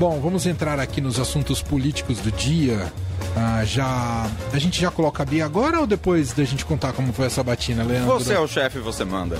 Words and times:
Bom, 0.00 0.18
vamos 0.18 0.46
entrar 0.46 0.80
aqui 0.80 0.98
nos 0.98 1.20
assuntos 1.20 1.60
políticos 1.60 2.20
do 2.20 2.32
dia. 2.32 2.90
Ah, 3.36 3.62
já. 3.66 4.26
A 4.50 4.58
gente 4.58 4.80
já 4.80 4.90
coloca 4.90 5.22
a 5.22 5.26
Bia 5.26 5.44
agora 5.44 5.78
ou 5.78 5.86
depois 5.86 6.32
da 6.32 6.42
gente 6.42 6.64
contar 6.64 6.94
como 6.94 7.12
foi 7.12 7.26
essa 7.26 7.42
batina, 7.42 7.84
Leandro? 7.84 8.14
Você 8.14 8.32
é 8.32 8.40
o 8.40 8.48
chefe, 8.48 8.78
você 8.78 9.04
manda. 9.04 9.36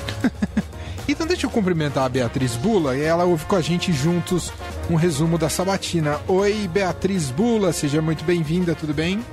então 1.09 1.27
deixa 1.27 1.47
eu 1.47 1.51
cumprimentar 1.51 2.05
a 2.05 2.11
Beatriz 2.11 2.57
Bula 2.57 2.95
e 2.95 3.01
ela 3.01 3.25
ouve 3.25 3.47
com 3.47 3.57
a 3.57 3.63
gente 3.63 3.91
juntos 3.91 4.53
um 4.91 4.97
resumo 4.97 5.39
da 5.39 5.49
sabatina. 5.49 6.21
Oi, 6.29 6.69
Beatriz 6.71 7.31
Bula, 7.31 7.73
seja 7.73 8.03
muito 8.03 8.23
bem-vinda, 8.23 8.75
tudo 8.75 8.93
bem? 8.93 9.25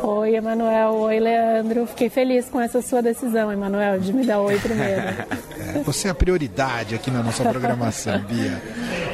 Oi, 0.00 0.36
Emanuel. 0.36 0.94
Oi, 0.98 1.18
Leandro. 1.18 1.84
Fiquei 1.84 2.08
feliz 2.08 2.48
com 2.48 2.60
essa 2.60 2.80
sua 2.80 3.02
decisão, 3.02 3.50
Emanuel, 3.50 3.98
de 3.98 4.12
me 4.12 4.24
dar 4.24 4.38
oi 4.38 4.56
primeiro. 4.60 5.02
você 5.92 6.08
é 6.08 6.10
a 6.10 6.14
prioridade 6.14 6.94
aqui 6.94 7.10
na 7.10 7.22
nossa 7.22 7.44
programação, 7.44 8.18
Bia. 8.24 8.62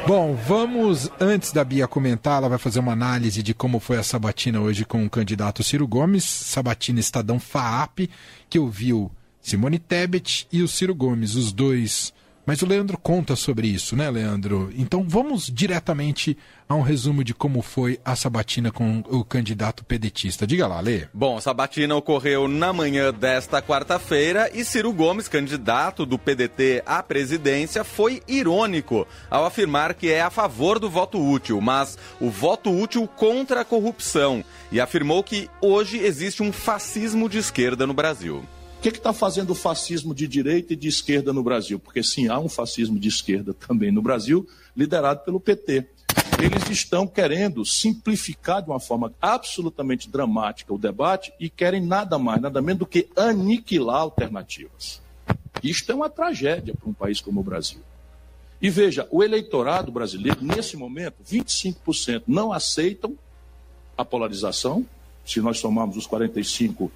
Bom, 0.06 0.34
vamos, 0.34 1.10
antes 1.20 1.52
da 1.52 1.64
Bia 1.64 1.88
comentar, 1.88 2.38
ela 2.38 2.48
vai 2.48 2.58
fazer 2.58 2.78
uma 2.78 2.92
análise 2.92 3.42
de 3.42 3.52
como 3.52 3.80
foi 3.80 3.98
a 3.98 4.02
sabatina 4.02 4.60
hoje 4.60 4.84
com 4.84 5.04
o 5.04 5.10
candidato 5.10 5.64
Ciro 5.64 5.86
Gomes, 5.88 6.24
sabatina 6.24 7.00
Estadão 7.00 7.40
FAAP, 7.40 8.08
que 8.48 8.60
ouviu 8.60 9.10
Simone 9.42 9.80
Tebet 9.80 10.46
e 10.52 10.62
o 10.62 10.68
Ciro 10.68 10.94
Gomes, 10.94 11.34
os 11.34 11.52
dois 11.52 12.12
mas 12.48 12.62
o 12.62 12.66
Leandro 12.66 12.96
conta 12.96 13.36
sobre 13.36 13.68
isso, 13.68 13.94
né, 13.94 14.10
Leandro? 14.10 14.72
Então 14.74 15.04
vamos 15.06 15.52
diretamente 15.52 16.34
a 16.66 16.74
um 16.74 16.80
resumo 16.80 17.22
de 17.22 17.34
como 17.34 17.60
foi 17.60 18.00
a 18.02 18.16
sabatina 18.16 18.72
com 18.72 19.04
o 19.10 19.22
candidato 19.22 19.84
pedetista. 19.84 20.46
Diga 20.46 20.66
lá, 20.66 20.80
Lê. 20.80 21.08
Bom, 21.12 21.36
a 21.36 21.42
sabatina 21.42 21.94
ocorreu 21.94 22.48
na 22.48 22.72
manhã 22.72 23.12
desta 23.12 23.60
quarta-feira 23.60 24.50
e 24.54 24.64
Ciro 24.64 24.94
Gomes, 24.94 25.28
candidato 25.28 26.06
do 26.06 26.18
PDT 26.18 26.82
à 26.86 27.02
presidência, 27.02 27.84
foi 27.84 28.22
irônico 28.26 29.06
ao 29.28 29.44
afirmar 29.44 29.92
que 29.92 30.10
é 30.10 30.22
a 30.22 30.30
favor 30.30 30.78
do 30.78 30.88
voto 30.88 31.22
útil, 31.22 31.60
mas 31.60 31.98
o 32.18 32.30
voto 32.30 32.70
útil 32.70 33.06
contra 33.06 33.60
a 33.60 33.64
corrupção 33.64 34.42
e 34.72 34.80
afirmou 34.80 35.22
que 35.22 35.50
hoje 35.60 35.98
existe 35.98 36.42
um 36.42 36.50
fascismo 36.50 37.28
de 37.28 37.36
esquerda 37.36 37.86
no 37.86 37.92
Brasil. 37.92 38.42
O 38.78 38.80
que 38.80 38.90
está 38.90 39.12
fazendo 39.12 39.50
o 39.50 39.56
fascismo 39.56 40.14
de 40.14 40.28
direita 40.28 40.72
e 40.72 40.76
de 40.76 40.86
esquerda 40.86 41.32
no 41.32 41.42
Brasil? 41.42 41.80
Porque 41.80 42.00
sim, 42.00 42.28
há 42.28 42.38
um 42.38 42.48
fascismo 42.48 42.96
de 42.96 43.08
esquerda 43.08 43.52
também 43.52 43.90
no 43.90 44.00
Brasil, 44.00 44.48
liderado 44.76 45.24
pelo 45.24 45.40
PT. 45.40 45.84
Eles 46.40 46.70
estão 46.70 47.04
querendo 47.04 47.64
simplificar 47.64 48.62
de 48.62 48.70
uma 48.70 48.78
forma 48.78 49.12
absolutamente 49.20 50.08
dramática 50.08 50.72
o 50.72 50.78
debate 50.78 51.32
e 51.40 51.50
querem 51.50 51.84
nada 51.84 52.20
mais, 52.20 52.40
nada 52.40 52.62
menos 52.62 52.78
do 52.78 52.86
que 52.86 53.08
aniquilar 53.16 54.02
alternativas. 54.02 55.02
Isto 55.60 55.90
é 55.90 55.94
uma 55.96 56.08
tragédia 56.08 56.72
para 56.72 56.88
um 56.88 56.94
país 56.94 57.20
como 57.20 57.40
o 57.40 57.44
Brasil. 57.44 57.80
E 58.62 58.70
veja, 58.70 59.08
o 59.10 59.24
eleitorado 59.24 59.90
brasileiro, 59.90 60.38
nesse 60.40 60.76
momento, 60.76 61.16
25% 61.28 62.22
não 62.28 62.52
aceitam 62.52 63.18
a 63.96 64.04
polarização. 64.04 64.86
Se 65.26 65.40
nós 65.40 65.58
somarmos 65.58 65.96
os 65.96 66.06
45 66.06 66.92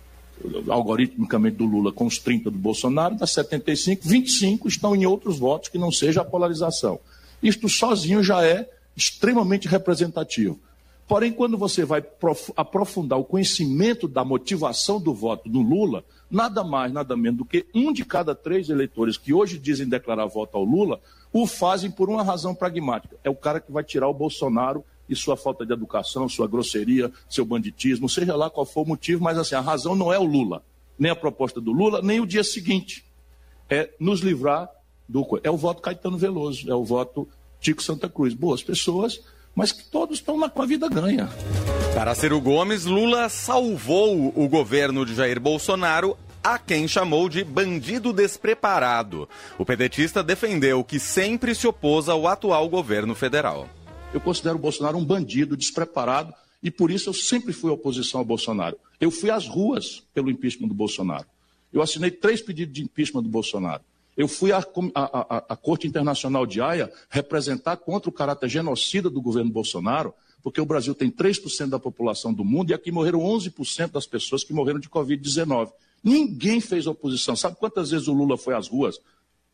algoritmicamente 0.68 1.56
do 1.56 1.64
Lula 1.64 1.92
com 1.92 2.06
os 2.06 2.18
30 2.18 2.50
do 2.50 2.58
Bolsonaro, 2.58 3.16
dá 3.16 3.26
75, 3.26 4.06
25 4.06 4.68
estão 4.68 4.94
em 4.94 5.06
outros 5.06 5.38
votos 5.38 5.68
que 5.68 5.78
não 5.78 5.90
seja 5.90 6.20
a 6.22 6.24
polarização. 6.24 6.98
Isto 7.42 7.68
sozinho 7.68 8.22
já 8.22 8.44
é 8.44 8.68
extremamente 8.96 9.68
representativo. 9.68 10.58
Porém, 11.08 11.32
quando 11.32 11.58
você 11.58 11.84
vai 11.84 12.02
aprofundar 12.56 13.18
o 13.18 13.24
conhecimento 13.24 14.08
da 14.08 14.24
motivação 14.24 15.00
do 15.00 15.12
voto 15.12 15.48
do 15.48 15.60
Lula, 15.60 16.04
nada 16.30 16.64
mais, 16.64 16.92
nada 16.92 17.16
menos 17.16 17.38
do 17.38 17.44
que 17.44 17.66
um 17.74 17.92
de 17.92 18.04
cada 18.04 18.34
três 18.34 18.70
eleitores 18.70 19.18
que 19.18 19.34
hoje 19.34 19.58
dizem 19.58 19.88
declarar 19.88 20.26
voto 20.26 20.56
ao 20.56 20.64
Lula, 20.64 21.00
o 21.32 21.46
fazem 21.46 21.90
por 21.90 22.08
uma 22.08 22.22
razão 22.22 22.54
pragmática. 22.54 23.16
É 23.24 23.28
o 23.28 23.34
cara 23.34 23.60
que 23.60 23.72
vai 23.72 23.82
tirar 23.84 24.08
o 24.08 24.14
Bolsonaro 24.14 24.84
e 25.12 25.16
sua 25.16 25.36
falta 25.36 25.64
de 25.64 25.72
educação, 25.72 26.28
sua 26.28 26.46
grosseria, 26.46 27.12
seu 27.28 27.44
banditismo, 27.44 28.08
seja 28.08 28.34
lá 28.34 28.48
qual 28.48 28.66
for 28.66 28.82
o 28.82 28.88
motivo, 28.88 29.22
mas 29.22 29.38
assim, 29.38 29.54
a 29.54 29.60
razão 29.60 29.94
não 29.94 30.12
é 30.12 30.18
o 30.18 30.24
Lula, 30.24 30.62
nem 30.98 31.10
a 31.10 31.16
proposta 31.16 31.60
do 31.60 31.72
Lula, 31.72 32.00
nem 32.02 32.20
o 32.20 32.26
dia 32.26 32.42
seguinte. 32.42 33.04
É 33.68 33.90
nos 33.98 34.20
livrar 34.20 34.68
do. 35.08 35.24
É 35.42 35.50
o 35.50 35.56
voto 35.56 35.82
Caetano 35.82 36.18
Veloso, 36.18 36.70
é 36.70 36.74
o 36.74 36.84
voto 36.84 37.28
Tico 37.60 37.82
Santa 37.82 38.08
Cruz. 38.08 38.34
Boas 38.34 38.62
pessoas, 38.62 39.20
mas 39.54 39.72
que 39.72 39.84
todos 39.84 40.18
estão 40.18 40.38
na, 40.38 40.48
com 40.50 40.62
a 40.62 40.66
vida 40.66 40.88
ganha. 40.88 41.28
Para 41.94 42.14
Ciro 42.14 42.40
Gomes, 42.40 42.84
Lula 42.84 43.28
salvou 43.28 44.32
o 44.34 44.48
governo 44.48 45.06
de 45.06 45.14
Jair 45.14 45.40
Bolsonaro 45.40 46.16
a 46.42 46.58
quem 46.58 46.88
chamou 46.88 47.28
de 47.28 47.44
bandido 47.44 48.12
despreparado. 48.12 49.28
O 49.58 49.64
pedetista 49.64 50.22
defendeu 50.22 50.82
que 50.82 50.98
sempre 50.98 51.54
se 51.54 51.66
opôs 51.66 52.08
ao 52.08 52.26
atual 52.26 52.68
governo 52.68 53.14
federal 53.14 53.68
eu 54.12 54.20
considero 54.20 54.56
o 54.56 54.58
Bolsonaro 54.58 54.98
um 54.98 55.04
bandido 55.04 55.56
despreparado 55.56 56.34
e 56.62 56.70
por 56.70 56.90
isso 56.90 57.08
eu 57.08 57.14
sempre 57.14 57.52
fui 57.52 57.70
oposição 57.70 58.20
ao 58.20 58.24
Bolsonaro. 58.24 58.76
Eu 59.00 59.10
fui 59.10 59.30
às 59.30 59.48
ruas 59.48 60.02
pelo 60.14 60.30
impeachment 60.30 60.68
do 60.68 60.74
Bolsonaro. 60.74 61.26
Eu 61.72 61.80
assinei 61.80 62.10
três 62.10 62.40
pedidos 62.42 62.74
de 62.74 62.82
impeachment 62.82 63.22
do 63.22 63.28
Bolsonaro. 63.28 63.82
Eu 64.16 64.28
fui 64.28 64.52
à, 64.52 64.58
à, 64.58 64.64
à, 64.94 65.44
à 65.48 65.56
Corte 65.56 65.86
Internacional 65.86 66.46
de 66.46 66.60
Haia 66.60 66.92
representar 67.08 67.78
contra 67.78 68.10
o 68.10 68.12
caráter 68.12 68.48
genocida 68.48 69.08
do 69.08 69.22
governo 69.22 69.50
Bolsonaro, 69.50 70.12
porque 70.42 70.60
o 70.60 70.66
Brasil 70.66 70.94
tem 70.94 71.10
3% 71.10 71.68
da 71.68 71.78
população 71.78 72.34
do 72.34 72.44
mundo 72.44 72.70
e 72.70 72.74
aqui 72.74 72.92
morreram 72.92 73.20
11% 73.20 73.92
das 73.92 74.06
pessoas 74.06 74.44
que 74.44 74.52
morreram 74.52 74.78
de 74.78 74.88
Covid-19. 74.88 75.72
Ninguém 76.04 76.60
fez 76.60 76.86
oposição. 76.86 77.34
Sabe 77.34 77.56
quantas 77.56 77.90
vezes 77.90 78.08
o 78.08 78.12
Lula 78.12 78.36
foi 78.36 78.54
às 78.54 78.68
ruas 78.68 79.00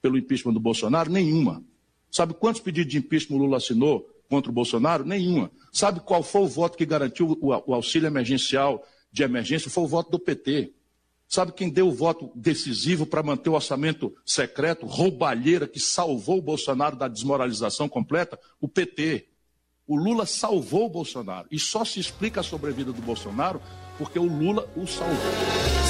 pelo 0.03 0.19
impeachment 0.19 0.55
do 0.55 0.61
Bolsonaro? 0.61 1.11
Nenhuma. 1.11 1.63
Sabe 2.11 2.35
quantos 2.35 2.61
pedidos 2.61 2.91
de 2.91 2.99
impeachment 2.99 3.37
o 3.37 3.41
Lula 3.41 3.59
assinou? 3.59 4.09
Contra 4.29 4.51
o 4.51 4.55
Bolsonaro? 4.55 5.05
Nenhuma. 5.05 5.51
Sabe 5.73 6.01
qual 6.01 6.23
foi 6.23 6.43
o 6.43 6.49
voto 6.49 6.77
que 6.77 6.87
garantiu 6.87 7.37
o, 7.41 7.75
auxílio 7.75 8.07
emergencial 8.07 8.85
de 9.11 9.23
emergência? 9.23 9.71
Foi 9.71 9.85
o 9.85 9.89
voto 9.89 10.11
do 10.11 10.19
PT. 10.19 10.73
Sabe 11.27 11.53
quem 11.53 11.69
deu 11.69 11.89
o 11.89 11.93
voto 11.93 12.31
decisivo 12.35 13.05
para 13.05 13.23
manter 13.23 13.51
o 13.51 13.55
orçamento 13.55 14.15
secreto, 14.25 14.87
roubalheira, 14.87 15.69
que 15.69 15.79
salvou 15.79 16.39
o 16.39 16.43
Bolsonaro 16.43 16.97
da 16.97 17.09
desmoralização 17.09 17.89
completa? 17.89 18.39
O 18.61 18.69
PT. 18.69 19.29
O 19.87 19.97
Lula 19.97 20.27
salvou 20.27 20.87
o 20.87 20.91
Bolsonaro. 20.91 21.49
E 21.51 21.59
só 21.59 21.85
se 21.85 21.99
explica 22.01 22.41
a 22.41 22.45
sobrevida 22.45 22.93
do 22.93 23.03
Bolsonaro 23.03 23.61
porque 23.99 24.19
o 24.19 24.25
Lula 24.25 24.69
o 24.77 24.87
salvou. 24.87 25.17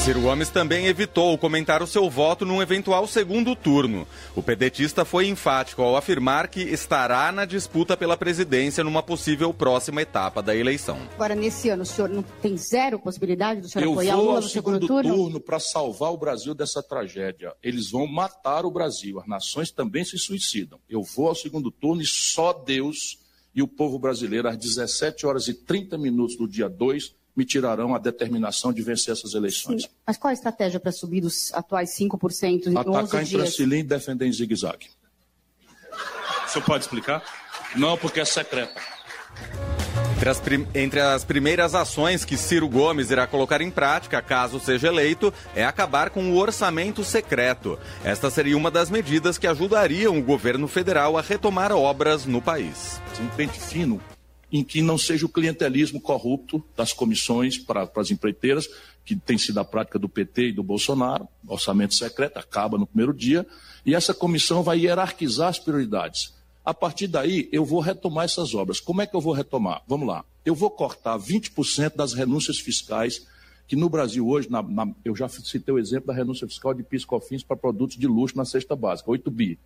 Ciro 0.03 0.23
Gomes 0.23 0.49
também 0.49 0.87
evitou 0.87 1.37
comentar 1.37 1.83
o 1.83 1.87
seu 1.87 2.09
voto 2.09 2.47
num 2.47 2.63
eventual 2.63 3.07
segundo 3.07 3.55
turno. 3.55 4.07
O 4.35 4.43
pedetista 4.43 5.05
foi 5.05 5.27
enfático 5.27 5.83
ao 5.83 5.97
afirmar 5.97 6.49
que 6.49 6.63
estará 6.63 7.31
na 7.31 7.45
disputa 7.45 7.97
pela 7.97 8.17
presidência 8.17 8.83
numa 8.83 9.03
possível 9.03 9.53
próxima 9.53 10.01
etapa 10.01 10.41
da 10.41 10.57
eleição. 10.57 10.99
Agora, 11.15 11.35
nesse 11.35 11.69
ano, 11.69 11.83
o 11.83 11.87
senhor 11.87 12.09
não 12.09 12.23
tem 12.23 12.57
zero 12.57 12.99
possibilidade 12.99 13.61
do 13.61 13.69
senhor 13.69 13.85
Eu 13.85 13.93
apoiar 13.93 14.17
o 14.17 14.25
Lula 14.25 14.41
no 14.41 14.49
segundo, 14.49 14.75
segundo 14.75 14.87
turno? 14.87 15.15
turno 15.15 15.41
para 15.41 15.61
salvar 15.61 16.13
o 16.13 16.17
Brasil 16.17 16.55
dessa 16.55 16.83
tragédia. 16.83 17.53
Eles 17.63 17.91
vão 17.91 18.07
matar 18.07 18.65
o 18.65 18.71
Brasil. 18.71 19.21
As 19.21 19.27
nações 19.27 19.71
também 19.71 20.05
se 20.05 20.17
suicidam. 20.17 20.79
Eu 20.89 21.03
vou 21.03 21.29
ao 21.29 21.35
segundo 21.35 21.71
turno 21.71 22.01
e 22.01 22.07
só 22.07 22.53
Deus 22.55 23.19
e 23.55 23.63
o 23.63 23.67
povo 23.67 23.99
brasileiro, 23.99 24.49
às 24.49 24.57
17 24.57 25.27
horas 25.27 25.49
e 25.49 25.55
30 25.55 25.99
minutos 25.99 26.37
do 26.37 26.47
dia 26.47 26.69
2, 26.69 27.13
me 27.39 27.45
tirarão 27.45 27.95
a 27.95 27.99
determinação 27.99 28.73
de 28.73 28.83
vencer 28.83 29.13
essas 29.13 29.33
eleições. 29.33 29.83
Sim. 29.83 29.89
Mas 30.05 30.17
qual 30.17 30.31
a 30.31 30.35
estratégia 30.35 30.81
para 30.81 30.91
subir 30.91 31.21
dos 31.21 31.55
atuais 31.55 31.91
5% 31.97 32.67
em 32.67 32.77
Atacar 32.77 33.05
11 33.05 33.17
em 33.17 33.23
dias? 33.23 33.43
Trancilim 33.43 33.79
e 33.79 33.83
defender 33.85 34.27
em 34.27 34.33
zigue-zague. 34.33 34.89
O 36.45 36.51
senhor 36.51 36.65
pode 36.65 36.83
explicar? 36.83 37.23
Não, 37.77 37.97
porque 37.97 38.19
é 38.19 38.25
secreta. 38.25 38.81
Entre 40.17 40.31
as, 40.31 40.43
entre 40.75 41.01
as, 41.01 41.25
primeiras 41.25 41.77
ações 41.77 42.25
que 42.25 42.37
Ciro 42.37 42.69
Gomes 42.69 43.13
irá 43.13 43.25
colocar 43.25 43.61
em 43.61 43.71
prática, 43.71 44.21
caso 44.21 44.59
seja 44.59 44.89
eleito, 44.89 45.33
é 45.55 45.65
acabar 45.65 46.11
com 46.11 46.33
o 46.33 46.37
orçamento 46.37 47.05
secreto. 47.05 47.79
Esta 48.03 48.29
seria 48.31 48.57
uma 48.57 48.69
das 48.69 48.91
medidas 48.91 49.39
que 49.39 49.47
ajudariam 49.47 50.19
o 50.19 50.23
governo 50.25 50.67
federal 50.67 51.17
a 51.17 51.23
retomar 51.23 51.71
obras 51.71 52.27
no 52.27 52.43
país. 52.43 53.01
Um 53.21 53.29
pente 53.29 53.61
fino 53.61 54.03
em 54.51 54.65
que 54.65 54.81
não 54.81 54.97
seja 54.97 55.27
o 55.27 55.29
clientelismo 55.29 56.01
corrupto 56.01 56.65
das 56.77 56.93
comissões 56.93 57.59
para, 57.59 57.87
para 57.87 58.03
as 58.03 58.11
empreiteiras, 58.11 58.69
que 59.05 59.15
tem 59.17 59.39
sido 59.39 59.59
a 59.59 59.65
prática 59.65 59.99
do 59.99 60.09
PT 60.09 60.49
e 60.49 60.53
do 60.53 60.63
Bolsonaro, 60.63 61.29
orçamento 61.47 61.95
secreto, 61.95 62.39
acaba 62.39 62.79
no 62.79 62.87
primeiro 62.87 63.13
dia, 63.13 63.47
e 63.85 63.95
essa 63.95 64.15
comissão 64.15 64.63
vai 64.63 64.81
hierarquizar 64.81 65.49
as 65.49 65.59
prioridades. 65.59 66.35
A 66.65 66.75
partir 66.75 67.09
daí, 67.09 67.49
eu 67.51 67.65
vou 67.65 67.81
retomar 67.81 68.27
essas 68.27 68.55
obras. 68.55 68.81
Como 68.81 69.01
é 69.01 69.07
que 69.07 69.17
eu 69.17 69.21
vou 69.21 69.33
retomar? 69.33 69.83
Vamos 69.87 70.07
lá. 70.07 70.25
Eu 70.45 70.55
vou 70.55 70.71
cortar 70.71 71.19
20% 71.19 71.97
das 71.97 72.13
renúncias 72.13 72.59
fiscais 72.59 73.27
que 73.67 73.77
no 73.77 73.89
Brasil 73.89 74.27
hoje, 74.27 74.51
na, 74.51 74.63
na, 74.63 74.91
eu 75.05 75.15
já 75.15 75.29
citei 75.29 75.75
o 75.75 75.79
exemplo 75.79 76.07
da 76.07 76.15
renúncia 76.15 76.47
fiscal 76.47 76.73
de 76.73 76.83
PIS/COFINS 76.83 77.43
para 77.43 77.57
produtos 77.57 77.99
de 77.99 78.07
luxo 78.07 78.37
na 78.37 78.47
cesta 78.47 78.75
básica, 78.75 79.11
8 79.11 79.31
bi. 79.31 79.59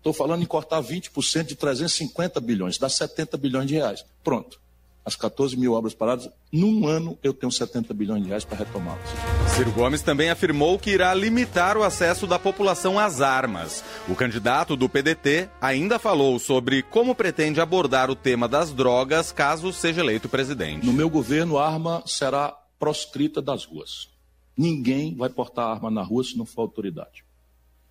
Estou 0.00 0.14
falando 0.14 0.42
em 0.42 0.46
cortar 0.46 0.82
20% 0.82 1.44
de 1.44 1.54
350 1.54 2.40
bilhões, 2.40 2.78
dá 2.78 2.88
70 2.88 3.36
bilhões 3.36 3.66
de 3.66 3.74
reais. 3.74 4.02
Pronto. 4.24 4.58
as 5.04 5.14
14 5.16 5.56
mil 5.56 5.72
obras 5.72 5.92
paradas, 5.94 6.28
num 6.52 6.86
ano 6.86 7.18
eu 7.22 7.34
tenho 7.34 7.50
70 7.50 7.92
bilhões 7.94 8.22
de 8.22 8.28
reais 8.28 8.44
para 8.44 8.58
retomá-las. 8.58 9.08
Ciro 9.56 9.72
Gomes 9.72 10.02
também 10.02 10.30
afirmou 10.30 10.78
que 10.78 10.90
irá 10.90 11.12
limitar 11.14 11.76
o 11.76 11.82
acesso 11.82 12.26
da 12.26 12.38
população 12.38 12.98
às 12.98 13.20
armas. 13.20 13.82
O 14.08 14.14
candidato 14.14 14.76
do 14.76 14.88
PDT 14.88 15.48
ainda 15.60 15.98
falou 15.98 16.38
sobre 16.38 16.82
como 16.82 17.14
pretende 17.14 17.60
abordar 17.60 18.10
o 18.10 18.14
tema 18.14 18.46
das 18.46 18.72
drogas 18.72 19.32
caso 19.32 19.72
seja 19.72 20.00
eleito 20.00 20.28
presidente. 20.28 20.86
No 20.86 20.92
meu 20.92 21.10
governo, 21.10 21.58
a 21.58 21.66
arma 21.66 22.02
será 22.06 22.56
proscrita 22.78 23.42
das 23.42 23.64
ruas. 23.64 24.08
Ninguém 24.56 25.14
vai 25.14 25.28
portar 25.28 25.66
arma 25.68 25.90
na 25.90 26.02
rua 26.02 26.24
se 26.24 26.36
não 26.36 26.46
for 26.46 26.62
autoridade. 26.62 27.24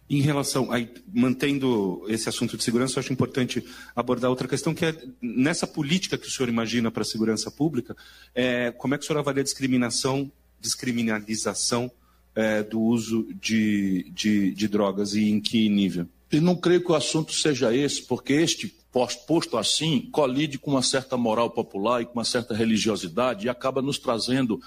Em 0.10 0.22
relação, 0.22 0.72
aí, 0.72 0.92
mantendo 1.14 2.04
esse 2.08 2.28
assunto 2.28 2.58
de 2.58 2.64
segurança, 2.64 2.98
eu 2.98 3.02
acho 3.02 3.14
importante 3.14 3.64
abordar 3.96 4.32
outra 4.32 4.48
questão, 4.48 4.74
que 4.74 4.84
é 4.84 4.96
nessa 5.22 5.68
política 5.68 6.18
que 6.18 6.28
o 6.28 6.32
senhor 6.32 6.50
imagina 6.50 6.90
para 6.90 7.04
a 7.04 7.06
segurança 7.06 7.52
pública, 7.52 7.96
é, 8.34 8.72
como 8.72 8.96
é 8.96 8.98
que 8.98 9.04
o 9.04 9.08
senhor 9.08 9.20
avalia 9.20 9.42
a 9.42 9.44
discriminação, 9.44 10.32
descriminalização 10.60 11.92
é, 12.34 12.64
do 12.64 12.82
uso 12.82 13.28
de, 13.40 14.10
de, 14.12 14.52
de 14.52 14.68
drogas 14.68 15.14
e 15.14 15.30
em 15.30 15.40
que 15.40 15.70
nível? 15.70 16.08
E 16.32 16.40
não 16.40 16.56
creio 16.56 16.84
que 16.84 16.92
o 16.92 16.96
assunto 16.96 17.32
seja 17.32 17.76
esse, 17.76 18.02
porque 18.02 18.34
este 18.34 18.68
posto 18.92 19.58
assim 19.58 20.10
colide 20.12 20.58
com 20.58 20.72
uma 20.72 20.82
certa 20.82 21.16
moral 21.18 21.52
popular 21.52 22.02
e 22.02 22.06
com 22.06 22.14
uma 22.14 22.26
certa 22.26 22.56
religiosidade 22.56 23.46
e 23.46 23.50
acaba 23.50 23.82
nos 23.82 24.00
trazendo 24.00 24.60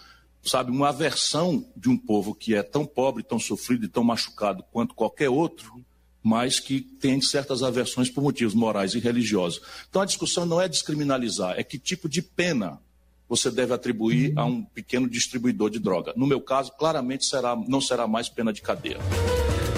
sabe, 0.42 0.70
uma 0.70 0.88
aversão 0.88 1.64
de 1.76 1.88
um 1.88 1.96
povo 1.96 2.34
que 2.34 2.54
é 2.54 2.62
tão 2.62 2.84
pobre, 2.84 3.22
tão 3.22 3.38
sofrido 3.38 3.84
e 3.84 3.88
tão 3.88 4.02
machucado 4.02 4.64
quanto 4.72 4.94
qualquer 4.94 5.28
outro, 5.28 5.84
mas 6.22 6.60
que 6.60 6.80
tem 6.80 7.20
certas 7.20 7.62
aversões 7.62 8.10
por 8.10 8.22
motivos 8.22 8.54
morais 8.54 8.94
e 8.94 8.98
religiosos. 8.98 9.60
Então 9.88 10.02
a 10.02 10.06
discussão 10.06 10.46
não 10.46 10.60
é 10.60 10.68
descriminalizar, 10.68 11.58
é 11.58 11.62
que 11.62 11.78
tipo 11.78 12.08
de 12.08 12.22
pena 12.22 12.80
você 13.28 13.50
deve 13.50 13.72
atribuir 13.72 14.34
a 14.36 14.44
um 14.44 14.62
pequeno 14.62 15.08
distribuidor 15.08 15.70
de 15.70 15.78
droga. 15.78 16.12
No 16.14 16.26
meu 16.26 16.40
caso, 16.40 16.70
claramente 16.72 17.24
será, 17.24 17.56
não 17.56 17.80
será 17.80 18.06
mais 18.06 18.28
pena 18.28 18.52
de 18.52 18.60
cadeia. 18.60 18.98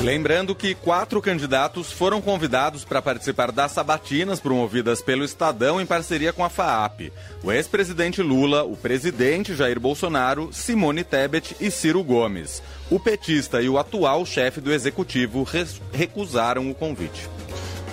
Lembrando 0.05 0.55
que 0.55 0.75
quatro 0.75 1.23
candidatos 1.23 1.91
foram 1.91 2.21
convidados 2.21 2.85
para 2.85 3.01
participar 3.01 3.51
das 3.51 3.73
sabatinas 3.73 4.39
promovidas 4.39 5.01
pelo 5.01 5.25
Estadão 5.25 5.81
em 5.81 5.87
parceria 5.87 6.31
com 6.31 6.45
a 6.45 6.51
FAAP. 6.51 7.11
O 7.43 7.51
ex-presidente 7.51 8.21
Lula, 8.21 8.65
o 8.65 8.77
presidente 8.77 9.55
Jair 9.55 9.81
Bolsonaro, 9.81 10.51
Simone 10.53 11.05
Tebet 11.05 11.57
e 11.59 11.71
Ciro 11.71 12.05
Gomes. 12.05 12.63
O 12.91 13.01
petista 13.01 13.63
e 13.63 13.69
o 13.71 13.79
atual 13.79 14.27
chefe 14.27 14.61
do 14.61 14.75
executivo 14.75 15.47
recusaram 15.91 16.71
o 16.71 16.75
convite. 16.75 17.27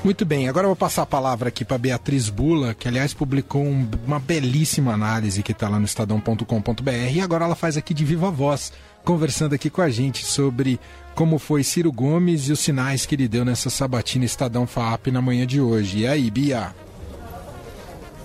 Muito 0.04 0.25
bem, 0.25 0.50
agora 0.50 0.66
eu 0.66 0.69
vou 0.69 0.75
passar 0.75 1.04
a 1.04 1.06
palavra 1.06 1.48
aqui 1.48 1.63
para 1.63 1.78
Beatriz 1.78 2.28
Bula, 2.28 2.74
que 2.74 2.88
aliás 2.88 3.13
publicou 3.13 3.62
um, 3.62 3.88
uma 4.06 4.19
belíssima 4.19 4.94
análise 4.94 5.44
que 5.44 5.52
está 5.52 5.69
lá 5.69 5.80
no 5.80 5.86
estadão.com.br 5.86 6.92
e 7.13 7.22
agora 7.22 7.46
ela 7.46 7.56
faz 7.56 7.78
aqui 7.78 7.94
de 7.94 8.04
viva 8.04 8.31
voz, 8.31 8.74
conversando 9.03 9.56
aqui 9.56 9.69
com 9.69 9.81
a 9.81 9.89
gente 9.89 10.25
sobre 10.25 10.80
como 11.15 11.38
foi 11.38 11.63
Ciro 11.63 11.92
Gomes 11.92 12.48
e 12.48 12.51
os 12.51 12.59
sinais 12.59 13.06
que 13.06 13.15
ele 13.15 13.27
deu 13.27 13.44
nessa 13.44 13.69
sabatina 13.69 14.25
Estadão 14.25 14.65
FAP 14.65 15.07
na 15.07 15.21
manhã 15.21 15.45
de 15.45 15.59
hoje. 15.59 16.00
E 16.00 16.07
aí, 16.07 16.30
Bia? 16.31 16.74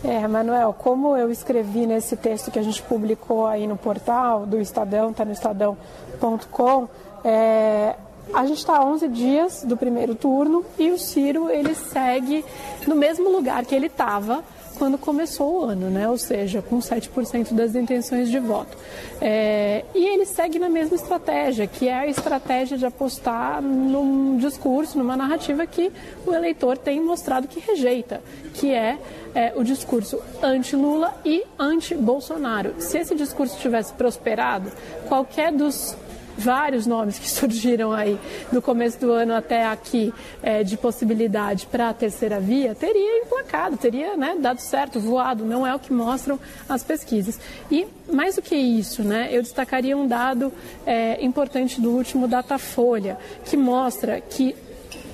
É, 0.05 0.27
Manuel, 0.29 0.73
como 0.73 1.17
eu 1.17 1.31
escrevi 1.31 1.87
nesse 1.87 2.17
texto 2.17 2.51
que 2.51 2.59
a 2.59 2.63
gente 2.63 2.81
publicou 2.83 3.47
aí 3.47 3.67
no 3.67 3.77
portal 3.77 4.47
do 4.47 4.61
Estadão, 4.61 5.11
está 5.11 5.25
no 5.25 5.33
estadão.com, 5.33 6.89
é, 7.25 7.97
a 8.33 8.47
gente 8.47 8.59
está 8.59 8.77
a 8.77 8.85
11 8.85 9.09
dias 9.09 9.65
do 9.65 9.77
primeiro 9.77 10.15
turno 10.15 10.65
e 10.79 10.91
o 10.91 10.99
Ciro 10.99 11.51
ele 11.51 11.75
segue 11.75 12.45
no 12.87 12.95
mesmo 12.95 13.31
lugar 13.31 13.65
que 13.65 13.75
ele 13.75 13.87
estava 13.87 14.45
quando 14.77 14.99
começou 14.99 15.61
o 15.61 15.65
ano, 15.65 15.91
né? 15.91 16.09
ou 16.09 16.19
seja, 16.19 16.63
com 16.63 16.79
7% 16.79 17.53
das 17.53 17.75
intenções 17.75 18.31
de 18.31 18.39
voto. 18.39 18.77
É, 19.21 19.85
e 19.95 20.07
ele 20.07 20.25
segue 20.25 20.59
na 20.59 20.69
mesma 20.69 20.95
estratégia, 20.95 21.67
que 21.67 21.89
é 21.89 21.95
a 21.95 22.07
estratégia 22.07 22.77
de 22.77 22.87
apostar 22.87 23.63
num 23.63 24.37
discurso, 24.37 24.99
numa 24.99 25.17
narrativa 25.17 25.67
que 25.67 25.91
o 26.27 26.33
eleitor 26.33 26.77
tem 26.77 27.01
mostrado 27.01 27.49
que 27.49 27.61
rejeita, 27.61 28.23
que 28.55 28.73
é, 28.73 28.99
é 29.35 29.53
o 29.57 29.65
discurso 29.65 30.21
anti-Lula 30.43 31.15
e 31.25 31.43
anti-Bolsonaro. 31.59 32.75
Se 32.79 32.99
esse 32.99 33.15
discurso 33.15 33.59
tivesse 33.59 33.93
prosperado, 33.93 34.71
qualquer 35.09 35.53
dos 35.53 35.97
vários 36.37 36.87
nomes 36.87 37.19
que 37.19 37.29
surgiram 37.31 37.93
aí 37.93 38.19
do 38.53 38.61
começo 38.61 38.99
do 38.99 39.13
ano 39.13 39.35
até 39.35 39.67
aqui 39.67 40.13
é, 40.43 40.63
de 40.63 40.77
possibilidade 40.77 41.67
para 41.67 41.91
a 41.91 41.95
terceira 41.95 42.39
via, 42.41 42.75
teria 42.75 43.23
emplacado, 43.23 43.77
teria 43.77 44.17
né, 44.17 44.37
dado 44.39 44.61
certo, 44.61 45.01
voado, 45.01 45.45
não 45.45 45.67
é 45.67 45.75
o 45.75 45.79
que 45.79 45.93
mostram 45.93 46.39
as 46.69 46.83
pesquisas. 46.83 47.39
E 47.71 47.87
mais 48.13 48.37
do 48.37 48.43
que 48.43 48.55
isso, 48.55 49.03
né, 49.03 49.29
eu 49.31 49.43
destacaria 49.43 49.97
um 49.97 50.07
dado 50.07 50.53
é, 50.85 51.25
importante 51.25 51.81
do 51.81 51.91
último 51.91 52.29
Datafolha, 52.29 53.19
que 53.45 53.57
mostra 53.57 54.21
que 54.21 54.55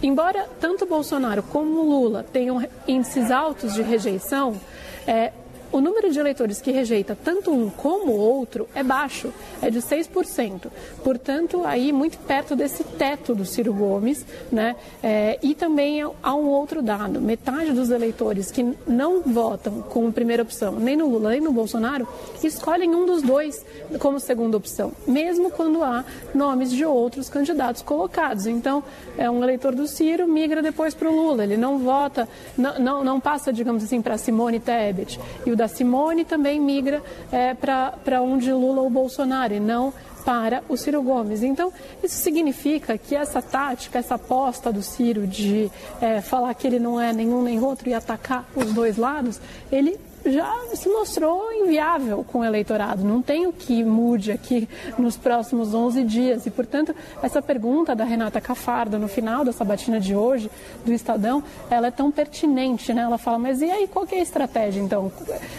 embora 0.03 0.49
tanto 0.61 0.85
Bolsonaro 0.85 1.43
como 1.43 1.83
Lula 1.83 2.25
tenham 2.33 2.63
índices 2.87 3.31
altos 3.31 3.75
de 3.75 3.83
rejeição, 3.83 4.61
é, 5.07 5.33
o 5.73 5.81
número 5.81 6.13
de 6.13 6.21
eleitores 6.21 6.61
que 6.61 6.71
rejeita 6.71 7.17
tanto 7.17 7.51
um 7.51 7.71
como 7.71 8.13
o 8.13 8.19
outro 8.19 8.69
é 8.75 8.83
baixo, 8.83 9.33
é 9.61 9.71
de 9.71 9.81
6%. 9.81 10.69
Portanto, 11.03 11.65
aí 11.65 11.93
muito 11.93 12.19
perto 12.19 12.55
desse 12.55 12.85
teto 12.85 13.35
do 13.35 13.45
Ciro 13.45 13.73
Gomes, 13.73 14.25
né? 14.51 14.77
É, 15.03 15.39
e 15.43 15.55
também 15.55 16.03
há 16.03 16.35
um 16.35 16.47
outro 16.47 16.83
dado: 16.83 17.21
metade 17.21 17.73
dos 17.73 17.91
eleitores 17.91 18.51
que 18.51 18.77
não 18.87 19.23
votam 19.23 19.83
como 19.83 20.13
primeira 20.13 20.43
opção, 20.43 20.73
nem 20.73 20.97
no 20.97 21.09
Lula 21.09 21.31
nem 21.31 21.41
no 21.41 21.53
Bolsonaro, 21.53 22.07
escolhem 22.43 22.95
um 22.95 23.07
dos 23.07 23.23
dois 23.23 23.65
como 23.99 24.21
segunda 24.21 24.57
opção, 24.57 24.93
mesmo 25.07 25.51
quando 25.51 25.83
há 25.83 26.05
nomes 26.35 26.71
de 26.71 26.85
outros 26.85 27.29
candidatos 27.29 27.81
colocados. 27.83 28.47
Então, 28.47 28.85
é 29.17 29.31
um 29.31 29.43
eleitor 29.43 29.75
do 29.75 29.87
Ciro 29.87 30.29
migra 30.29 30.61
depois 30.61 30.95
para 30.95 31.09
o 31.09 31.15
Lula, 31.15 31.45
ele 31.45 31.57
não 31.57 31.79
vota, 31.79 32.29
não, 32.57 32.79
não, 32.79 33.05
não 33.05 33.21
passa, 33.21 33.53
digamos 33.53 33.83
assim, 33.83 34.03
para 34.03 34.19
Simone 34.19 34.61
Tebet. 34.61 35.19
E 35.47 35.51
o 35.51 35.57
da 35.62 35.69
Simone 35.69 36.25
também 36.25 36.61
migra 36.61 37.00
é, 37.31 37.55
para 37.55 38.20
onde 38.20 38.53
Lula 38.53 38.82
ou 38.82 38.91
Bolsonaro, 38.91 39.55
e 39.55 39.61
não 39.61 39.94
para 40.25 40.61
o 40.69 40.76
Ciro 40.76 41.00
Gomes. 41.03 41.43
Então, 41.44 41.73
isso 42.03 42.17
significa 42.17 42.99
que 42.99 43.14
essa 43.14 43.41
tática, 43.41 44.00
essa 44.00 44.17
aposta 44.17 44.73
do 44.73 44.82
Ciro 44.82 45.25
de 45.25 45.70
é, 46.00 46.20
falar 46.20 46.53
que 46.55 46.67
ele 46.67 46.81
não 46.81 47.00
é 47.00 47.12
nenhum 47.12 47.43
nem 47.43 47.62
outro 47.62 47.88
e 47.88 47.94
atacar 47.94 48.44
os 48.56 48.73
dois 48.73 48.97
lados, 48.97 49.41
ele 49.70 50.00
já 50.27 50.55
se 50.75 50.89
mostrou 50.89 51.53
inviável 51.53 52.25
com 52.25 52.41
o 52.41 52.45
eleitorado. 52.45 53.05
Não 53.05 53.21
tem 53.21 53.47
o 53.47 53.53
que 53.53 53.83
mude 53.83 54.33
aqui 54.33 54.69
nos 54.99 55.17
próximos 55.17 55.75
11 55.75 56.05
dias. 56.05 56.47
E, 56.47 56.51
portanto, 56.51 56.95
essa 57.23 57.43
pergunta 57.43 57.95
da 57.95 58.05
Renata 58.05 58.41
Cafardo 58.41 58.99
no 58.99 59.09
final 59.09 59.45
da 59.45 59.53
sabatina 59.53 59.99
de 59.99 60.15
hoje, 60.15 60.51
do 60.85 60.93
Estadão, 60.93 61.43
ela 61.71 61.89
é 61.89 61.91
tão 61.91 62.11
pertinente, 62.11 62.93
né? 62.93 63.03
Ela 63.03 63.19
fala, 63.19 63.39
mas 63.39 63.61
e 63.61 63.71
aí, 63.71 63.89
qual 63.89 64.07
é 64.11 64.17
a 64.17 64.23
estratégia, 64.23 64.81
então? 64.81 65.11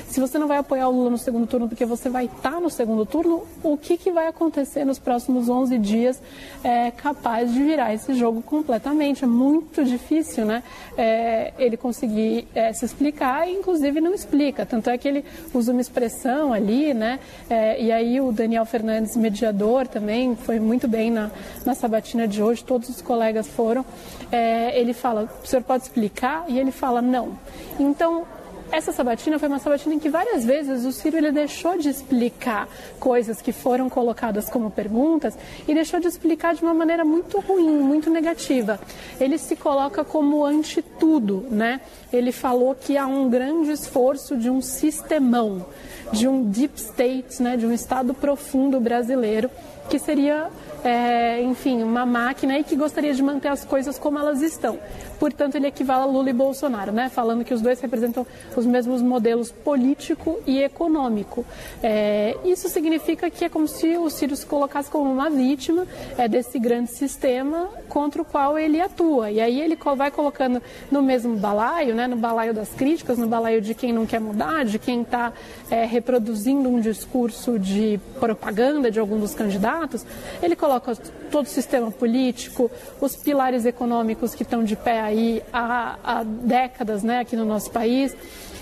Se 0.08 0.20
você 0.20 0.38
não 0.38 0.48
vai 0.48 0.58
apoiar 0.58 0.88
o 0.88 0.92
Lula 0.92 1.10
no 1.10 1.18
segundo 1.18 1.48
turno 1.48 1.68
porque 1.68 1.86
você 1.86 2.10
vai 2.10 2.26
estar 2.26 2.62
no 2.62 2.70
segundo 2.70 3.06
turno, 3.06 3.44
o 3.64 3.78
que, 3.78 3.98
que 3.98 4.12
vai 4.12 4.28
acontecer 4.28 4.86
nos 4.86 5.00
próximos 5.00 5.50
11 5.50 5.78
dias 5.78 6.22
é 6.64 6.92
capaz 6.92 7.52
de 7.52 7.62
virar 7.64 7.94
esse 7.94 8.14
jogo 8.14 8.42
completamente? 8.42 9.24
É 9.24 9.28
muito 9.28 9.84
difícil, 9.84 10.46
né? 10.46 10.64
É, 10.98 11.54
ele 11.58 11.78
conseguir 11.78 12.48
é, 12.54 12.72
se 12.72 12.86
explicar 12.86 13.48
e, 13.48 13.54
inclusive, 13.54 14.00
não 14.00 14.14
explica 14.14 14.53
tanto 14.66 14.90
é 14.90 14.98
que 14.98 15.08
ele 15.08 15.26
usa 15.54 15.72
uma 15.72 15.82
expressão 15.82 16.54
ali, 16.54 16.94
né? 16.94 17.20
É, 17.50 17.82
e 17.82 17.92
aí 17.92 18.22
o 18.22 18.32
Daniel 18.32 18.66
Fernandes, 18.66 19.16
mediador, 19.16 19.88
também 19.88 20.36
foi 20.36 20.60
muito 20.60 20.88
bem 20.88 21.12
na, 21.12 21.32
na 21.66 21.74
sabatina 21.74 22.28
de 22.28 22.42
hoje, 22.42 22.64
todos 22.64 22.90
os 22.90 23.02
colegas 23.02 23.48
foram. 23.48 23.86
É, 24.32 24.80
ele 24.80 24.94
fala: 24.94 25.30
o 25.44 25.48
senhor 25.48 25.64
pode 25.64 25.84
explicar? 25.84 26.46
E 26.48 26.60
ele 26.60 26.72
fala: 26.72 27.02
não. 27.02 27.38
Então, 27.80 28.26
essa 28.72 28.92
sabatina 28.92 29.38
foi 29.38 29.48
uma 29.48 29.60
sabatina 29.60 29.96
em 29.96 30.00
que 30.00 30.10
várias 30.10 30.44
vezes 30.44 30.86
o 30.86 30.92
Ciro 30.92 31.18
ele 31.18 31.32
deixou 31.32 31.78
de 31.78 31.90
explicar 31.90 32.68
coisas 33.00 33.42
que 33.42 33.52
foram 33.52 33.90
colocadas 33.90 34.50
como 34.50 34.72
perguntas 34.72 35.38
e 35.68 35.74
deixou 35.74 36.00
de 36.00 36.08
explicar 36.08 36.56
de 36.56 36.64
uma 36.64 36.74
maneira 36.74 37.06
muito 37.06 37.40
ruim, 37.40 37.80
muito 37.80 38.10
negativa. 38.10 38.80
Ele 39.20 39.38
se 39.38 39.56
coloca 39.56 40.04
como 40.04 40.44
ante 40.44 40.82
tudo, 40.82 41.46
né? 41.50 41.82
Ele 42.12 42.32
falou 42.32 42.76
que 42.76 42.98
há 42.98 43.06
um 43.06 43.30
grande 43.30 43.72
esforço 43.72 44.38
de 44.38 44.50
um 44.50 44.62
sistemão, 44.62 45.66
de 46.12 46.28
um 46.28 46.44
deep 46.44 46.80
state, 46.80 47.42
né, 47.42 47.58
de 47.58 47.66
um 47.66 47.72
estado 47.72 48.14
profundo 48.14 48.80
brasileiro 48.80 49.50
que 49.90 50.00
seria 50.00 50.50
é, 50.84 51.42
enfim, 51.42 51.82
uma 51.82 52.06
máquina 52.06 52.58
e 52.60 52.64
que 52.64 52.76
gostaria 52.76 53.14
de 53.14 53.24
manter 53.24 53.48
as 53.48 53.64
coisas 53.64 53.98
como 53.98 54.20
elas 54.20 54.42
estão. 54.42 54.78
Portanto, 55.20 55.56
ele 55.56 55.68
equivale 55.68 56.04
a 56.04 56.06
Lula 56.06 56.30
e 56.30 56.34
Bolsonaro, 56.34 56.92
né? 56.92 57.10
falando 57.10 57.46
que 57.46 57.54
os 57.54 57.62
dois 57.62 57.80
representam 57.80 58.28
mesmos 58.66 59.02
modelos 59.02 59.52
político 59.52 60.40
e 60.46 60.62
econômico. 60.62 61.46
É, 61.82 62.38
isso 62.44 62.70
significa 62.70 63.30
que 63.30 63.46
é 63.46 63.50
como 63.50 63.68
se 63.68 63.98
o 63.98 64.10
Ciro 64.10 64.36
se 64.36 64.46
colocasse 64.46 64.90
como 64.90 65.12
uma 65.12 65.30
vítima 65.30 65.88
é, 66.18 66.28
desse 66.28 66.58
grande 66.60 66.92
sistema 66.92 67.70
contra 67.90 68.22
o 68.22 68.26
qual 68.26 68.58
ele 68.58 68.80
atua. 68.82 69.32
E 69.32 69.40
aí 69.40 69.62
ele 69.62 69.78
vai 69.96 70.12
colocando 70.12 70.62
no 70.92 71.02
mesmo 71.02 71.36
balaio, 71.36 71.94
né? 71.96 72.08
no 72.08 72.16
balaio 72.16 72.54
das 72.54 72.70
críticas, 72.70 73.18
no 73.18 73.28
balaio 73.28 73.62
de 73.62 73.74
quem 73.74 73.92
não 73.94 74.06
quer 74.06 74.20
mudar, 74.20 74.66
de 74.66 74.80
quem 74.80 75.02
está 75.02 75.34
é, 75.70 75.86
reproduzindo 75.86 76.70
um 76.70 76.80
discurso 76.80 77.60
de 77.60 78.00
propaganda 78.20 78.90
de 78.90 79.00
algum 79.00 79.20
dos 79.20 79.34
candidatos, 79.34 80.06
ele 80.42 80.56
coloca 80.56 80.96
todo 81.32 81.46
o 81.46 81.50
sistema 81.50 81.92
político, 81.92 82.70
os 83.02 83.16
pilares 83.16 83.66
econômicos 83.66 84.36
que 84.36 84.44
estão 84.44 84.64
de 84.64 84.76
pé 84.76 85.02
aí 85.02 85.42
há, 85.52 85.98
há 86.04 86.24
décadas 86.24 87.04
né, 87.04 87.20
aqui 87.20 87.36
no 87.36 87.46
nosso 87.46 87.72
país. 87.72 88.16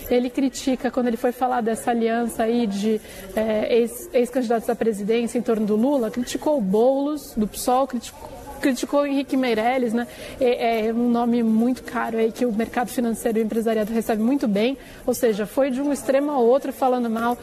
Ele 0.10 0.30
critica, 0.30 0.92
quando 0.92 1.08
ele 1.08 1.18
foi 1.18 1.32
falar 1.32 1.62
dessa 1.62 1.92
aliança 1.92 2.44
aí 2.44 2.68
de 2.68 3.00
é, 3.36 3.88
ex-candidatos 4.14 4.70
à 4.70 4.76
presidência 4.76 5.38
em 5.38 5.42
torno 5.42 5.66
do 5.66 5.76
Lula, 5.76 6.12
criticou 6.12 6.58
o 6.58 6.62
Boulos, 6.62 7.34
do 7.36 7.48
PSOL, 7.48 7.88
criticou 7.88 8.42
criticou 8.62 9.06
Henrique 9.06 9.36
Meirelles, 9.36 9.92
né? 9.92 10.08
É, 10.40 10.86
é, 10.86 10.94
um 10.94 11.10
nome 11.10 11.44
muito 11.44 11.84
caro 11.84 12.18
aí 12.18 12.32
que 12.32 12.46
o 12.46 12.52
mercado 12.54 12.90
financeiro 12.90 13.40
e 13.40 13.42
o 13.42 13.46
empresariado 13.46 13.92
recebe 13.92 14.22
muito 14.22 14.48
bem, 14.48 14.78
ou 15.06 15.14
seja, 15.14 15.46
foi 15.46 15.72
de 15.72 15.82
um 15.82 15.92
extremo 15.92 16.32
ao 16.32 16.46
outro 16.46 16.72
falando 16.72 17.10
mal 17.10 17.38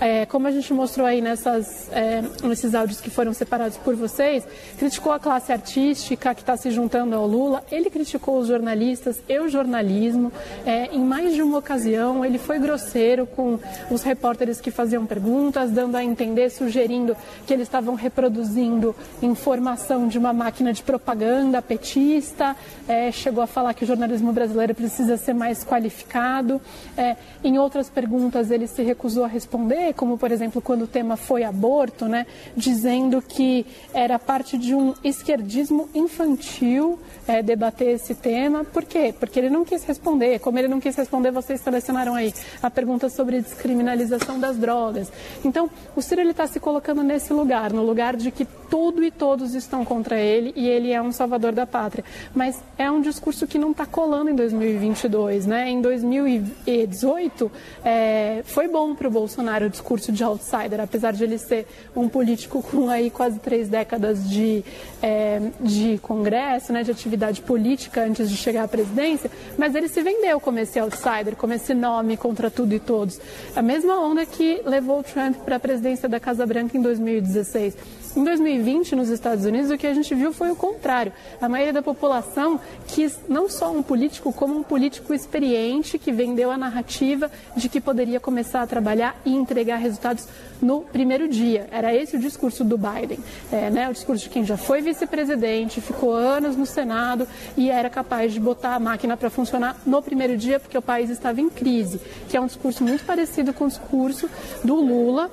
é, 0.00 0.26
como 0.26 0.46
a 0.46 0.50
gente 0.50 0.72
mostrou 0.72 1.06
aí 1.06 1.20
nessas, 1.20 1.90
é, 1.90 2.22
nesses 2.42 2.74
áudios 2.74 3.00
que 3.00 3.08
foram 3.08 3.32
separados 3.32 3.76
por 3.78 3.94
vocês, 3.94 4.46
criticou 4.78 5.12
a 5.12 5.18
classe 5.18 5.52
artística 5.52 6.34
que 6.34 6.42
está 6.42 6.56
se 6.56 6.70
juntando 6.70 7.14
ao 7.14 7.26
Lula, 7.26 7.64
ele 7.70 7.88
criticou 7.88 8.38
os 8.38 8.48
jornalistas 8.48 9.22
e 9.28 9.38
o 9.38 9.48
jornalismo. 9.48 10.30
É, 10.64 10.86
em 10.94 11.00
mais 11.00 11.34
de 11.34 11.42
uma 11.42 11.58
ocasião, 11.58 12.24
ele 12.24 12.38
foi 12.38 12.58
grosseiro 12.58 13.26
com 13.26 13.58
os 13.90 14.02
repórteres 14.02 14.60
que 14.60 14.70
faziam 14.70 15.06
perguntas, 15.06 15.70
dando 15.70 15.96
a 15.96 16.04
entender, 16.04 16.50
sugerindo 16.50 17.16
que 17.46 17.54
eles 17.54 17.66
estavam 17.66 17.94
reproduzindo 17.94 18.94
informação 19.22 20.08
de 20.08 20.18
uma 20.18 20.32
máquina 20.32 20.72
de 20.72 20.82
propaganda 20.82 21.62
petista. 21.62 22.54
É, 22.86 23.10
chegou 23.10 23.42
a 23.42 23.46
falar 23.46 23.72
que 23.72 23.84
o 23.84 23.86
jornalismo 23.86 24.32
brasileiro 24.32 24.74
precisa 24.74 25.16
ser 25.16 25.32
mais 25.32 25.64
qualificado. 25.64 26.60
É, 26.96 27.16
em 27.42 27.58
outras 27.58 27.88
perguntas, 27.88 28.50
ele 28.50 28.66
se 28.66 28.82
recusou 28.82 29.24
a 29.24 29.28
responder 29.28 29.85
como 29.92 30.18
por 30.18 30.30
exemplo 30.30 30.60
quando 30.60 30.82
o 30.82 30.86
tema 30.86 31.16
foi 31.16 31.44
aborto, 31.44 32.06
né, 32.06 32.26
dizendo 32.56 33.22
que 33.22 33.66
era 33.92 34.18
parte 34.18 34.58
de 34.58 34.74
um 34.74 34.94
esquerdismo 35.02 35.88
infantil 35.94 36.98
é, 37.26 37.42
debater 37.42 37.88
esse 37.88 38.14
tema. 38.14 38.64
Por 38.64 38.84
quê? 38.84 39.14
Porque 39.18 39.38
ele 39.38 39.50
não 39.50 39.64
quis 39.64 39.84
responder. 39.84 40.38
Como 40.38 40.58
ele 40.58 40.68
não 40.68 40.80
quis 40.80 40.94
responder, 40.96 41.30
vocês 41.30 41.60
selecionaram 41.60 42.14
aí 42.14 42.32
a 42.62 42.70
pergunta 42.70 43.08
sobre 43.08 43.40
descriminalização 43.40 44.38
das 44.38 44.56
drogas. 44.56 45.10
Então, 45.44 45.70
o 45.94 46.02
Ciro 46.02 46.20
está 46.22 46.46
se 46.46 46.60
colocando 46.60 47.02
nesse 47.02 47.32
lugar, 47.32 47.72
no 47.72 47.82
lugar 47.82 48.16
de 48.16 48.30
que 48.30 48.44
tudo 48.44 49.04
e 49.04 49.10
todos 49.10 49.54
estão 49.54 49.84
contra 49.84 50.18
ele 50.18 50.52
e 50.56 50.68
ele 50.68 50.92
é 50.92 51.00
um 51.00 51.12
salvador 51.12 51.52
da 51.52 51.66
pátria. 51.66 52.04
Mas 52.34 52.62
é 52.76 52.90
um 52.90 53.00
discurso 53.00 53.46
que 53.46 53.58
não 53.58 53.70
está 53.70 53.86
colando 53.86 54.30
em 54.30 54.34
2022, 54.34 55.46
né? 55.46 55.68
Em 55.68 55.80
2018 55.80 57.50
é, 57.84 58.42
foi 58.44 58.68
bom 58.68 58.94
para 58.94 59.08
o 59.08 59.10
Bolsonaro 59.10 59.68
discurso 59.76 60.10
de 60.10 60.24
outsider, 60.24 60.80
apesar 60.80 61.12
de 61.12 61.22
ele 61.24 61.38
ser 61.38 61.66
um 61.94 62.08
político 62.08 62.62
com 62.62 62.88
aí 62.88 63.10
quase 63.10 63.38
três 63.38 63.68
décadas 63.68 64.28
de, 64.28 64.64
é, 65.02 65.40
de 65.60 65.98
congresso, 66.02 66.72
né? 66.72 66.82
De 66.82 66.90
atividade 66.90 67.40
política 67.42 68.02
antes 68.02 68.28
de 68.30 68.36
chegar 68.36 68.64
à 68.64 68.68
presidência, 68.68 69.30
mas 69.56 69.74
ele 69.74 69.88
se 69.88 70.02
vendeu 70.02 70.40
como 70.40 70.58
esse 70.58 70.78
outsider, 70.78 71.36
como 71.36 71.52
esse 71.52 71.74
nome 71.74 72.16
contra 72.16 72.50
tudo 72.50 72.74
e 72.74 72.80
todos. 72.80 73.20
A 73.54 73.62
mesma 73.62 74.00
onda 74.00 74.24
que 74.24 74.62
levou 74.64 75.02
Trump 75.02 75.36
para 75.44 75.56
a 75.56 75.60
presidência 75.60 76.08
da 76.08 76.18
Casa 76.18 76.46
Branca 76.46 76.76
em 76.76 76.82
2016. 76.82 77.76
Em 78.16 78.24
2020, 78.24 78.96
nos 78.96 79.10
Estados 79.10 79.44
Unidos, 79.44 79.70
o 79.70 79.76
que 79.76 79.86
a 79.86 79.92
gente 79.92 80.14
viu 80.14 80.32
foi 80.32 80.50
o 80.50 80.56
contrário. 80.56 81.12
A 81.38 81.50
maioria 81.50 81.74
da 81.74 81.82
população 81.82 82.58
quis 82.86 83.18
não 83.28 83.46
só 83.46 83.70
um 83.70 83.82
político, 83.82 84.32
como 84.32 84.56
um 84.56 84.62
político 84.62 85.12
experiente 85.12 85.98
que 85.98 86.10
vendeu 86.10 86.50
a 86.50 86.56
narrativa 86.56 87.30
de 87.54 87.68
que 87.68 87.78
poderia 87.78 88.18
começar 88.18 88.62
a 88.62 88.66
trabalhar 88.66 89.20
e 89.22 89.34
entregar 89.34 89.76
resultados 89.76 90.26
no 90.62 90.80
primeiro 90.80 91.28
dia. 91.28 91.68
Era 91.70 91.94
esse 91.94 92.16
o 92.16 92.18
discurso 92.18 92.64
do 92.64 92.78
Biden, 92.78 93.18
é, 93.52 93.68
né? 93.68 93.90
o 93.90 93.92
discurso 93.92 94.24
de 94.24 94.30
quem 94.30 94.46
já 94.46 94.56
foi 94.56 94.80
vice-presidente, 94.80 95.82
ficou 95.82 96.14
anos 96.14 96.56
no 96.56 96.64
Senado 96.64 97.28
e 97.54 97.68
era 97.68 97.90
capaz 97.90 98.32
de 98.32 98.40
botar 98.40 98.76
a 98.76 98.80
máquina 98.80 99.14
para 99.14 99.28
funcionar 99.28 99.76
no 99.84 100.00
primeiro 100.00 100.38
dia 100.38 100.58
porque 100.58 100.78
o 100.78 100.80
país 100.80 101.10
estava 101.10 101.38
em 101.38 101.50
crise, 101.50 102.00
que 102.30 102.36
é 102.38 102.40
um 102.40 102.46
discurso 102.46 102.82
muito 102.82 103.04
parecido 103.04 103.52
com 103.52 103.66
o 103.66 103.68
discurso 103.68 104.26
do 104.64 104.74
Lula 104.76 105.30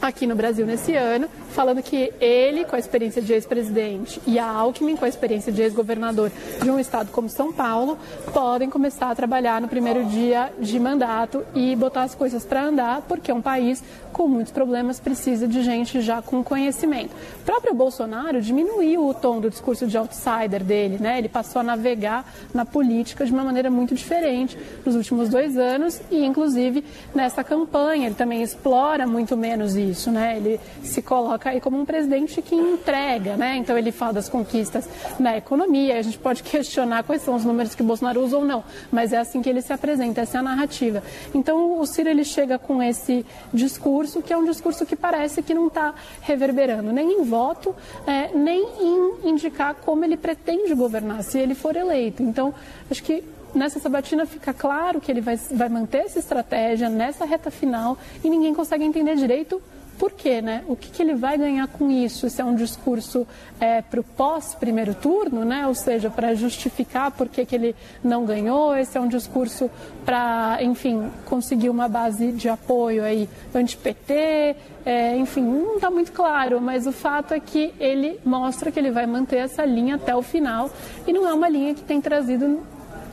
aqui 0.00 0.26
no 0.26 0.34
Brasil 0.34 0.64
nesse 0.64 0.94
ano, 0.94 1.28
falando 1.50 1.82
que 1.82 2.12
ele, 2.20 2.64
com 2.64 2.76
a 2.76 2.78
experiência 2.78 3.20
de 3.20 3.32
ex-presidente, 3.32 4.20
e 4.26 4.38
a 4.38 4.46
Alckmin, 4.46 4.96
com 4.96 5.04
a 5.04 5.08
experiência 5.08 5.52
de 5.52 5.62
ex-governador 5.62 6.30
de 6.62 6.70
um 6.70 6.78
estado 6.78 7.10
como 7.10 7.28
São 7.28 7.52
Paulo, 7.52 7.98
podem 8.32 8.70
começar 8.70 9.10
a 9.10 9.14
trabalhar 9.14 9.60
no 9.60 9.68
primeiro 9.68 10.04
dia 10.04 10.52
de 10.58 10.78
mandato 10.78 11.44
e 11.54 11.74
botar 11.74 12.02
as 12.02 12.14
coisas 12.14 12.44
para 12.44 12.62
andar, 12.62 13.02
porque 13.02 13.30
é 13.30 13.34
um 13.34 13.42
país 13.42 13.82
com 14.12 14.28
muitos 14.28 14.52
problemas 14.52 15.00
precisa 15.00 15.46
de 15.46 15.62
gente 15.62 16.00
já 16.00 16.22
com 16.22 16.42
conhecimento. 16.42 17.14
O 17.40 17.44
próprio 17.44 17.74
Bolsonaro 17.74 18.40
diminuiu 18.40 19.06
o 19.06 19.14
tom 19.14 19.40
do 19.40 19.50
discurso 19.50 19.86
de 19.86 19.96
outsider 19.96 20.62
dele, 20.62 20.98
né? 21.00 21.18
Ele 21.18 21.28
passou 21.28 21.60
a 21.60 21.62
navegar 21.62 22.24
na 22.54 22.64
política 22.64 23.24
de 23.24 23.32
uma 23.32 23.44
maneira 23.44 23.70
muito 23.70 23.94
diferente 23.94 24.58
nos 24.84 24.94
últimos 24.94 25.28
dois 25.28 25.56
anos 25.56 26.00
e, 26.10 26.24
inclusive, 26.24 26.84
nessa 27.14 27.44
campanha 27.44 28.06
ele 28.06 28.14
também 28.14 28.42
explora 28.42 29.06
muito 29.06 29.36
menos 29.36 29.76
isso 29.76 29.88
isso, 29.98 30.10
né? 30.12 30.36
Ele 30.36 30.60
se 30.82 31.02
coloca 31.02 31.50
aí 31.50 31.60
como 31.60 31.78
um 31.78 31.84
presidente 31.84 32.40
que 32.40 32.54
entrega, 32.54 33.36
né? 33.36 33.56
Então 33.56 33.76
ele 33.76 33.90
fala 33.90 34.12
das 34.14 34.28
conquistas 34.28 34.88
na 35.18 35.36
economia. 35.36 35.98
A 35.98 36.02
gente 36.02 36.18
pode 36.18 36.42
questionar 36.44 37.02
quais 37.02 37.22
são 37.22 37.34
os 37.34 37.44
números 37.44 37.74
que 37.74 37.82
Bolsonaro 37.82 38.22
usa 38.22 38.38
ou 38.38 38.44
não, 38.44 38.62
mas 38.92 39.12
é 39.12 39.18
assim 39.18 39.42
que 39.42 39.48
ele 39.48 39.60
se 39.60 39.72
apresenta, 39.72 40.20
essa 40.20 40.38
é 40.38 40.40
a 40.40 40.42
narrativa. 40.42 41.02
Então 41.34 41.78
o 41.78 41.86
Ciro 41.86 42.08
ele 42.08 42.24
chega 42.24 42.58
com 42.58 42.82
esse 42.82 43.26
discurso 43.52 44.22
que 44.22 44.32
é 44.32 44.36
um 44.36 44.44
discurso 44.44 44.86
que 44.86 44.94
parece 44.94 45.42
que 45.42 45.52
não 45.52 45.66
está 45.66 45.94
reverberando 46.22 46.92
nem 46.92 47.20
em 47.20 47.24
voto, 47.24 47.74
é, 48.06 48.30
nem 48.34 48.62
em 48.80 49.28
indicar 49.30 49.74
como 49.74 50.04
ele 50.04 50.16
pretende 50.16 50.74
governar 50.74 51.22
se 51.24 51.38
ele 51.38 51.54
for 51.54 51.74
eleito. 51.74 52.22
Então 52.22 52.54
acho 52.88 53.02
que 53.02 53.24
nessa 53.54 53.80
sabatina 53.80 54.26
fica 54.26 54.52
claro 54.52 55.00
que 55.00 55.10
ele 55.10 55.20
vai, 55.20 55.36
vai 55.36 55.68
manter 55.68 55.98
essa 55.98 56.18
estratégia 56.18 56.88
nessa 56.88 57.24
reta 57.24 57.50
final 57.50 57.98
e 58.22 58.30
ninguém 58.30 58.54
consegue 58.54 58.84
entender 58.84 59.16
direito 59.16 59.60
por 59.98 60.12
quê, 60.12 60.40
né? 60.40 60.64
O 60.68 60.76
que, 60.76 60.90
que 60.90 61.02
ele 61.02 61.14
vai 61.14 61.36
ganhar 61.36 61.66
com 61.66 61.90
isso? 61.90 62.30
Se 62.30 62.40
é 62.40 62.44
um 62.44 62.54
discurso 62.54 63.26
é, 63.60 63.82
para 63.82 64.00
o 64.00 64.04
pós-primeiro 64.04 64.94
turno, 64.94 65.44
né? 65.44 65.66
Ou 65.66 65.74
seja, 65.74 66.08
para 66.08 66.34
justificar 66.34 67.10
por 67.10 67.28
que, 67.28 67.44
que 67.44 67.54
ele 67.54 67.76
não 68.02 68.24
ganhou, 68.24 68.76
esse 68.76 68.96
é 68.96 69.00
um 69.00 69.08
discurso 69.08 69.70
para, 70.04 70.58
enfim, 70.62 71.10
conseguir 71.26 71.68
uma 71.68 71.88
base 71.88 72.30
de 72.32 72.48
apoio 72.48 73.02
aí 73.02 73.28
anti-PT, 73.54 74.56
é, 74.86 75.16
enfim, 75.16 75.42
não 75.42 75.76
está 75.76 75.90
muito 75.90 76.12
claro, 76.12 76.60
mas 76.60 76.86
o 76.86 76.92
fato 76.92 77.34
é 77.34 77.40
que 77.40 77.74
ele 77.78 78.18
mostra 78.24 78.70
que 78.70 78.78
ele 78.78 78.90
vai 78.90 79.06
manter 79.06 79.36
essa 79.36 79.64
linha 79.64 79.96
até 79.96 80.14
o 80.14 80.22
final 80.22 80.70
e 81.06 81.12
não 81.12 81.28
é 81.28 81.34
uma 81.34 81.48
linha 81.48 81.74
que 81.74 81.82
tem 81.82 82.00
trazido 82.00 82.62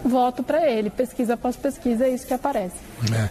voto 0.08 0.44
para 0.44 0.70
ele. 0.70 0.90
Pesquisa 0.90 1.34
após 1.34 1.56
pesquisa 1.56 2.06
é 2.06 2.14
isso 2.14 2.26
que 2.26 2.34
aparece. 2.34 2.76
É. 3.12 3.30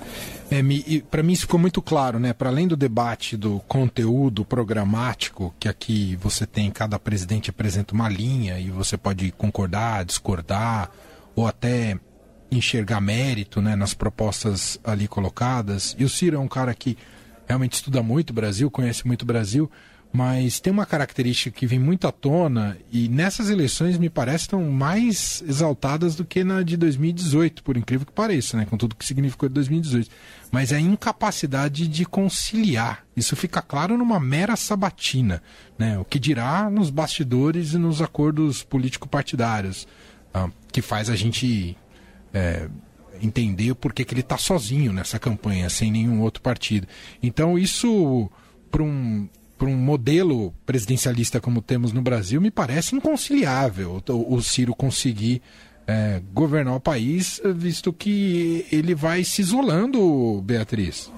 É, 0.51 0.63
para 1.11 1.23
mim 1.23 1.33
isso 1.33 1.43
ficou 1.43 1.59
muito 1.59 1.81
claro, 1.81 2.19
né? 2.19 2.33
Para 2.33 2.51
além 2.51 2.69
do 2.69 2.77
debate 2.77 3.37
do 3.37 3.61
conteúdo 3.67 4.45
programático, 4.45 5.55
que 5.59 5.69
aqui 5.69 6.17
você 6.17 6.47
tem, 6.47 6.71
cada 6.71 6.99
presidente 6.99 7.51
apresenta 7.51 7.95
uma 7.95 8.09
linha 8.09 8.59
e 8.59 8.71
você 8.71 8.97
pode 8.97 9.33
concordar, 9.33 10.05
discordar, 10.05 10.91
ou 11.35 11.47
até 11.47 11.99
enxergar 12.51 13.01
mérito 13.01 13.61
né, 13.61 13.75
nas 13.75 13.95
propostas 13.95 14.79
ali 14.85 15.09
colocadas. 15.09 15.97
E 15.99 16.05
o 16.05 16.09
Ciro 16.09 16.37
é 16.37 16.39
um 16.39 16.49
cara 16.49 16.75
que 16.75 16.97
realmente 17.47 17.75
estuda 17.75 18.03
muito 18.03 18.31
o 18.31 18.35
Brasil, 18.35 18.71
conhece 18.71 19.07
muito 19.07 19.23
o 19.23 19.27
Brasil 19.27 19.71
mas 20.15 20.61
tem 20.61 20.73
uma 20.73 20.87
característica 20.87 21.51
que 21.51 21.67
vem 21.67 21.81
muito 21.81 22.07
à 22.07 22.13
tona 22.13 22.79
e 22.93 23.09
nessas 23.09 23.51
eleições 23.51 23.99
me 23.99 24.09
parece 24.09 24.45
estão 24.45 24.63
mais 24.71 25.43
exaltadas 25.45 26.15
do 26.15 26.25
que 26.25 26.45
na 26.45 26.63
de 26.63 26.77
2018, 26.77 27.65
por 27.65 27.77
incrível 27.77 28.07
que 28.07 28.13
pareça, 28.13 28.57
né, 28.57 28.65
com 28.65 28.77
tudo 28.77 28.95
que 28.95 29.05
significou 29.05 29.49
de 29.49 29.57
2018. 29.57 30.09
Mas 30.53 30.71
é 30.71 30.77
a 30.77 30.81
incapacidade 30.81 31.89
de 31.89 32.05
conciliar. 32.05 33.05
Isso 33.17 33.35
fica 33.35 33.61
claro 33.61 33.99
numa 33.99 34.21
mera 34.21 34.55
sabatina, 34.55 35.43
né, 35.77 35.99
o 35.99 36.05
que 36.05 36.21
dirá 36.21 36.71
nos 36.71 36.91
bastidores 36.91 37.73
e 37.73 37.79
nos 37.79 38.01
acordos 38.01 38.63
político-partidários, 38.63 39.89
ah, 40.33 40.49
que 40.71 40.81
faz 40.81 41.11
a 41.11 41.17
gente 41.17 41.77
é, 42.33 42.69
entender 43.21 43.75
por 43.75 43.93
que 43.93 44.07
ele 44.09 44.21
está 44.21 44.39
sozinho 44.39 44.93
nessa 44.93 45.19
campanha, 45.19 45.69
sem 45.69 45.91
nenhum 45.91 46.21
outro 46.21 46.41
partido. 46.41 46.87
Então 47.21 47.59
isso 47.59 48.31
para 48.71 48.85
um 48.85 49.29
para 49.57 49.69
um 49.69 49.77
modelo 49.77 50.53
presidencialista 50.67 51.41
como 51.41 51.63
temos 51.63 51.93
no 51.93 52.03
Brasil, 52.03 52.41
me 52.41 52.51
parece 52.51 52.97
inconciliável 52.97 54.03
o, 54.09 54.43
Ciro 54.43 54.75
conseguir 54.75 55.43
é, 55.87 56.21
governar 56.33 56.75
o 56.75 56.81
país, 56.81 57.41
visto 57.55 57.93
que 57.93 58.67
ele 58.73 58.95
vai 58.95 59.23
se 59.25 59.43
isolando, 59.43 60.43
Beatriz. 60.43 61.11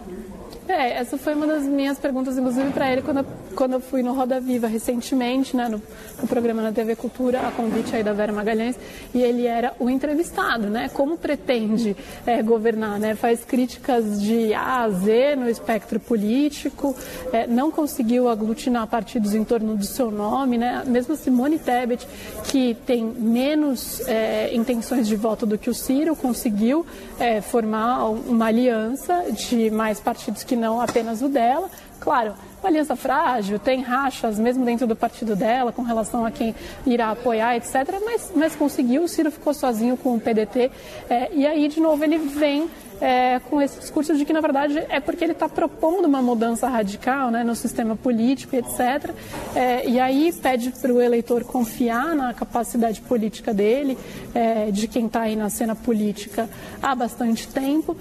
É, 0.69 0.95
essa 0.95 1.17
foi 1.17 1.35
uma 1.35 1.47
das 1.47 1.63
minhas 1.63 1.97
perguntas, 1.97 2.37
inclusive, 2.37 2.71
para 2.71 2.91
ele 2.91 3.01
quando 3.01 3.19
eu, 3.19 3.27
quando 3.55 3.73
eu 3.75 3.81
fui 3.81 4.03
no 4.03 4.13
Roda 4.13 4.41
Viva 4.41 4.67
recentemente, 4.67 5.57
né, 5.57 5.69
no, 5.69 5.81
no, 6.21 6.27
programa 6.27 6.61
na 6.61 6.73
TV 6.73 6.97
Cultura, 6.97 7.41
a 7.47 7.53
convite 7.53 7.95
aí 7.95 8.03
da 8.03 8.13
Vera 8.13 8.33
Magalhães, 8.33 8.77
e 9.15 9.23
ele 9.23 9.47
era 9.47 9.75
o 9.79 9.89
entrevistado, 9.89 10.69
né? 10.69 10.89
Como 10.93 11.17
pretende 11.17 11.97
é, 12.27 12.43
governar, 12.43 12.99
né? 12.99 13.15
Faz 13.15 13.45
críticas 13.45 14.21
de 14.21 14.53
A 14.55 14.83
a 14.83 14.91
Z 14.91 15.37
no 15.37 15.49
espectro 15.49 16.01
político, 16.01 16.97
é, 17.33 17.47
não 17.47 17.71
conseguiu 17.71 18.29
aglutinar 18.29 18.87
partidos 18.89 19.35
em 19.35 19.45
torno 19.45 19.77
do 19.77 19.85
seu 19.85 20.11
nome, 20.11 20.59
né? 20.59 20.83
Mesmo 20.85 21.15
Simone 21.15 21.61
Tebet, 21.61 22.07
que 22.45 22.75
tem 22.87 23.05
menos 23.05 24.01
é, 24.09 24.53
intenções 24.53 25.07
de 25.07 25.15
voto 25.15 25.47
do 25.47 25.57
que 25.57 25.71
o 25.71 25.75
Ciro, 25.75 26.17
conseguiu 26.17 26.85
é, 27.21 27.41
formar 27.41 28.09
uma 28.09 28.47
aliança 28.47 29.27
de 29.31 29.71
mais 29.71 30.01
partidos 30.01 30.43
que 30.43 30.56
não 30.57 30.81
apenas 30.81 31.23
o 31.23 31.29
dela. 31.29 31.71
Claro, 32.01 32.35
uma 32.61 32.69
aliança 32.69 32.97
frágil, 32.97 33.59
tem 33.59 33.81
rachas 33.81 34.39
mesmo 34.39 34.65
dentro 34.65 34.87
do 34.87 34.97
partido 34.97 35.37
dela 35.37 35.73
com 35.73 35.83
relação 35.83 36.25
a 36.25 36.31
quem 36.31 36.55
irá 36.85 37.11
apoiar, 37.11 37.57
etc. 37.57 37.75
Mas, 38.05 38.33
mas 38.35 38.57
conseguiu, 38.57 39.05
o 39.05 39.09
Ciro 39.09 39.31
ficou 39.31 39.55
sozinho 39.55 39.97
com 39.97 40.15
o 40.15 40.21
PDT. 40.21 40.71
É, 41.09 41.31
e 41.33 41.47
aí, 41.47 41.69
de 41.69 41.81
novo, 41.81 42.03
ele 42.05 42.19
vem 42.19 42.69
é, 43.01 43.41
com 43.51 43.61
esse 43.61 43.79
discurso 43.79 44.17
de 44.17 44.25
que, 44.25 44.33
na 44.33 44.41
verdade, 44.41 44.79
é 44.89 45.01
porque 45.01 45.25
ele 45.25 45.33
está 45.33 45.49
propondo 45.49 46.07
uma 46.07 46.23
mudança 46.23 46.69
radical 46.69 47.31
né, 47.31 47.45
no 47.45 47.55
sistema 47.55 47.95
político, 47.97 48.57
etc. 48.57 49.11
É, 49.55 49.89
e 49.89 50.01
aí 50.01 50.33
pede 50.33 50.71
para 50.71 50.93
o 50.93 51.01
eleitor 51.01 51.45
confiar 51.45 52.15
na 52.15 52.33
capacidade 52.35 53.01
política 53.01 53.53
dele, 53.55 53.99
é, 54.35 54.71
de 54.71 54.89
quem 54.89 55.07
está 55.07 55.23
aí 55.23 55.37
na 55.37 55.51
cena 55.51 55.75
política 55.75 56.49
há 56.83 56.95
bastante 56.95 57.49
tempo. 57.49 57.97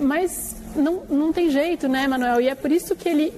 Mas 0.00 0.61
não, 0.74 1.02
não 1.08 1.32
tem 1.32 1.50
jeito, 1.50 1.88
né, 1.88 2.06
Manuel? 2.06 2.40
E 2.40 2.48
é 2.48 2.54
por 2.54 2.70
isso 2.70 2.94
que 2.94 3.08
ele 3.08 3.32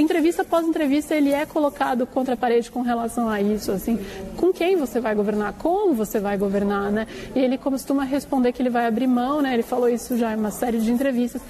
entrevista 0.00 0.42
após 0.42 0.66
entrevista 0.66 1.14
ele 1.14 1.32
é 1.32 1.46
colocado 1.46 2.06
contra 2.06 2.34
a 2.34 2.36
parede 2.36 2.70
com 2.70 2.82
relação 2.82 3.28
a 3.28 3.40
isso, 3.40 3.72
assim, 3.72 3.98
com 4.36 4.52
quem 4.52 4.76
você 4.76 5.00
vai 5.00 5.14
governar, 5.14 5.54
como 5.54 5.94
você 5.94 6.20
vai 6.20 6.36
governar, 6.36 6.90
né? 6.90 7.06
E 7.34 7.38
ele 7.38 7.56
costuma 7.56 8.04
responder 8.04 8.52
que 8.52 8.62
ele 8.62 8.70
vai 8.70 8.86
abrir 8.86 9.06
mão, 9.06 9.40
né? 9.40 9.54
Ele 9.54 9.62
falou 9.62 9.88
isso 9.88 10.16
já 10.16 10.32
em 10.32 10.36
uma 10.36 10.50
série 10.50 10.78
de 10.78 10.90
entrevistas, 10.90 11.40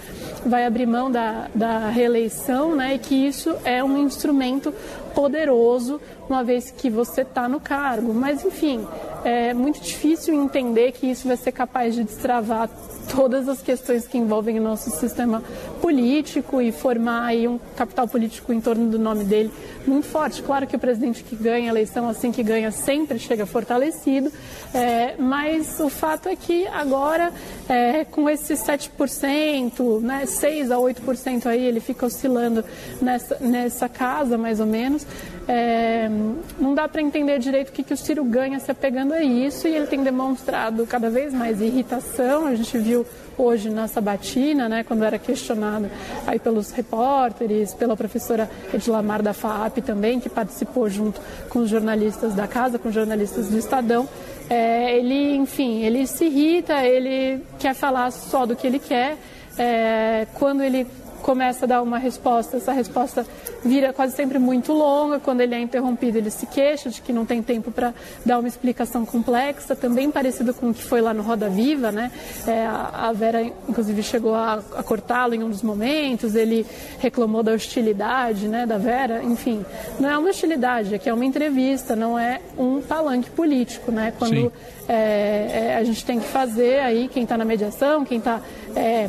vai 0.44 0.64
abrir 0.64 0.86
mão 0.86 1.10
da, 1.10 1.48
da 1.54 1.88
reeleição, 1.88 2.74
né? 2.74 2.94
E 2.94 2.98
que 2.98 3.14
isso 3.14 3.54
é 3.64 3.82
um 3.82 3.98
instrumento 3.98 4.72
poderoso 5.14 6.00
uma 6.28 6.44
vez 6.44 6.70
que 6.70 6.90
você 6.90 7.22
está 7.22 7.48
no 7.48 7.58
cargo. 7.58 8.12
Mas, 8.12 8.44
enfim, 8.44 8.86
é 9.26 9.52
muito 9.52 9.80
difícil 9.80 10.32
entender 10.34 10.92
que 10.92 11.10
isso 11.10 11.26
vai 11.26 11.36
ser 11.36 11.50
capaz 11.50 11.96
de 11.96 12.04
destravar 12.04 12.70
todas 13.12 13.48
as 13.48 13.60
questões 13.60 14.06
que 14.06 14.16
envolvem 14.16 14.60
o 14.60 14.62
nosso 14.62 14.88
sistema 14.90 15.42
político 15.86 16.60
e 16.60 16.72
formar 16.72 17.26
aí 17.26 17.46
um 17.46 17.60
capital 17.76 18.08
político 18.08 18.52
em 18.52 18.60
torno 18.60 18.90
do 18.90 18.98
nome 18.98 19.22
dele 19.22 19.52
muito 19.86 20.08
forte. 20.08 20.42
Claro 20.42 20.66
que 20.66 20.74
o 20.74 20.78
presidente 20.80 21.22
que 21.22 21.36
ganha 21.36 21.70
eleição, 21.70 22.08
assim 22.08 22.32
que 22.32 22.42
ganha, 22.42 22.72
sempre 22.72 23.20
chega 23.20 23.46
fortalecido, 23.46 24.32
é, 24.74 25.14
mas 25.16 25.78
o 25.78 25.88
fato 25.88 26.28
é 26.28 26.34
que 26.34 26.66
agora, 26.66 27.32
é, 27.68 28.04
com 28.04 28.28
esses 28.28 28.58
7%, 28.58 30.00
né, 30.00 30.24
6% 30.26 30.72
a 30.72 30.76
8% 30.76 31.46
aí, 31.46 31.64
ele 31.64 31.78
fica 31.78 32.04
oscilando 32.04 32.64
nessa, 33.00 33.36
nessa 33.38 33.88
casa, 33.88 34.36
mais 34.36 34.58
ou 34.58 34.66
menos, 34.66 35.06
é, 35.46 36.10
não 36.58 36.74
dá 36.74 36.88
para 36.88 37.00
entender 37.00 37.38
direito 37.38 37.68
o 37.68 37.72
que, 37.72 37.84
que 37.84 37.94
o 37.94 37.96
Ciro 37.96 38.24
ganha 38.24 38.58
se 38.58 38.72
apegando 38.72 39.14
a 39.14 39.22
isso 39.22 39.68
e 39.68 39.76
ele 39.76 39.86
tem 39.86 40.02
demonstrado 40.02 40.84
cada 40.84 41.08
vez 41.08 41.32
mais 41.32 41.60
irritação. 41.60 42.44
A 42.44 42.56
gente 42.56 42.76
viu 42.76 43.06
hoje 43.38 43.70
na 43.70 43.88
sabatina, 43.88 44.68
né, 44.68 44.84
quando 44.84 45.04
era 45.04 45.18
questionado 45.18 45.90
aí 46.26 46.38
pelos 46.38 46.70
repórteres, 46.70 47.74
pela 47.74 47.96
professora 47.96 48.50
Edlamar 48.72 49.22
da 49.22 49.32
FAAP 49.32 49.78
também, 49.78 50.20
que 50.20 50.28
participou 50.28 50.88
junto 50.88 51.20
com 51.48 51.60
os 51.60 51.70
jornalistas 51.70 52.34
da 52.34 52.46
casa, 52.46 52.78
com 52.78 52.88
os 52.88 52.94
jornalistas 52.94 53.48
do 53.48 53.58
Estadão. 53.58 54.08
É, 54.48 54.96
ele, 54.96 55.34
enfim, 55.36 55.82
ele 55.82 56.06
se 56.06 56.26
irrita, 56.26 56.84
ele 56.84 57.42
quer 57.58 57.74
falar 57.74 58.10
só 58.10 58.46
do 58.46 58.54
que 58.54 58.66
ele 58.66 58.78
quer. 58.78 59.16
É, 59.58 60.26
quando 60.34 60.62
ele 60.62 60.86
começa 61.26 61.64
a 61.64 61.68
dar 61.68 61.82
uma 61.82 61.98
resposta, 61.98 62.56
essa 62.56 62.70
resposta 62.70 63.26
vira 63.64 63.92
quase 63.92 64.14
sempre 64.14 64.38
muito 64.38 64.72
longa. 64.72 65.18
Quando 65.18 65.40
ele 65.40 65.56
é 65.56 65.58
interrompido, 65.58 66.18
ele 66.18 66.30
se 66.30 66.46
queixa 66.46 66.88
de 66.88 67.02
que 67.02 67.12
não 67.12 67.26
tem 67.26 67.42
tempo 67.42 67.72
para 67.72 67.92
dar 68.24 68.38
uma 68.38 68.46
explicação 68.46 69.04
complexa, 69.04 69.74
também 69.74 70.08
parecido 70.08 70.54
com 70.54 70.70
o 70.70 70.74
que 70.74 70.84
foi 70.84 71.00
lá 71.00 71.12
no 71.12 71.24
Roda 71.24 71.48
Viva, 71.48 71.90
né? 71.90 72.12
É, 72.46 72.64
a 72.64 73.12
Vera, 73.12 73.42
inclusive, 73.42 74.04
chegou 74.04 74.36
a, 74.36 74.62
a 74.76 74.84
cortá-lo 74.84 75.34
em 75.34 75.42
um 75.42 75.50
dos 75.50 75.62
momentos, 75.62 76.36
ele 76.36 76.64
reclamou 77.00 77.42
da 77.42 77.52
hostilidade 77.52 78.46
né, 78.46 78.64
da 78.64 78.78
Vera. 78.78 79.20
Enfim, 79.24 79.66
não 79.98 80.08
é 80.08 80.16
uma 80.16 80.30
hostilidade, 80.30 80.94
é 80.94 80.98
que 80.98 81.08
é 81.08 81.12
uma 81.12 81.24
entrevista, 81.24 81.96
não 81.96 82.16
é 82.16 82.40
um 82.56 82.80
palanque 82.80 83.30
político, 83.30 83.90
né? 83.90 84.12
Quando 84.16 84.52
é, 84.88 85.72
é, 85.72 85.76
a 85.76 85.82
gente 85.82 86.04
tem 86.04 86.20
que 86.20 86.28
fazer 86.28 86.78
aí, 86.78 87.08
quem 87.08 87.24
está 87.24 87.36
na 87.36 87.44
mediação, 87.44 88.04
quem 88.04 88.18
está 88.18 88.40
é, 88.76 89.08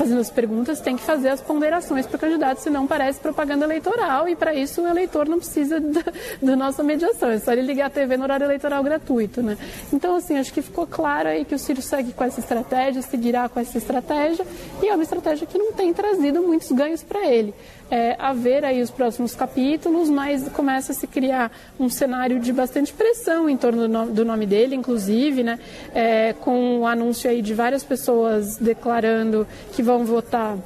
fazendo 0.00 0.20
as 0.22 0.30
perguntas, 0.30 0.80
tem 0.80 0.96
que 0.96 1.02
fazer 1.02 1.28
as 1.28 1.42
ponderações 1.42 2.06
para 2.06 2.16
o 2.16 2.18
candidato, 2.18 2.56
senão 2.58 2.86
parece 2.86 3.20
propaganda 3.20 3.66
eleitoral 3.66 4.26
e 4.26 4.34
para 4.34 4.54
isso 4.54 4.80
o 4.80 4.88
eleitor 4.88 5.28
não 5.28 5.36
precisa 5.36 5.78
da, 6.40 6.56
nossa 6.56 6.82
mediação, 6.82 7.28
é 7.28 7.38
só 7.38 7.52
ele 7.52 7.60
ligar 7.60 7.88
a 7.88 7.90
TV 7.90 8.16
no 8.16 8.22
horário 8.22 8.44
eleitoral 8.44 8.82
gratuito, 8.82 9.42
né? 9.42 9.58
Então, 9.92 10.16
assim, 10.16 10.38
acho 10.38 10.54
que 10.54 10.62
ficou 10.62 10.86
claro 10.86 11.28
aí 11.28 11.44
que 11.44 11.54
o 11.54 11.58
Ciro 11.58 11.82
segue 11.82 12.14
com 12.14 12.24
essa 12.24 12.40
estratégia, 12.40 13.02
seguirá 13.02 13.46
com 13.50 13.60
essa 13.60 13.76
estratégia 13.76 14.46
e 14.82 14.88
é 14.88 14.94
uma 14.94 15.02
estratégia 15.02 15.46
que 15.46 15.58
não 15.58 15.74
tem 15.74 15.92
trazido 15.92 16.42
muitos 16.42 16.72
ganhos 16.72 17.02
para 17.02 17.26
ele. 17.26 17.52
É, 17.90 18.14
a 18.20 18.32
ver 18.32 18.64
aí 18.64 18.80
os 18.80 18.90
próximos 18.90 19.34
capítulos, 19.34 20.08
mas 20.08 20.48
começa 20.50 20.92
a 20.92 20.94
se 20.94 21.08
criar 21.08 21.50
um 21.78 21.88
cenário 21.88 22.38
de 22.38 22.52
bastante 22.52 22.92
pressão 22.92 23.50
em 23.50 23.56
torno 23.56 23.82
do 23.82 23.88
nome, 23.88 24.12
do 24.12 24.24
nome 24.24 24.46
dele, 24.46 24.76
inclusive, 24.76 25.42
né, 25.42 25.58
é, 25.92 26.32
com 26.34 26.78
o 26.78 26.86
anúncio 26.86 27.28
aí 27.28 27.42
de 27.42 27.52
várias 27.52 27.82
pessoas 27.82 28.56
declarando 28.58 29.44
que 29.72 29.82
vão 29.82 29.89
votar 29.98 30.56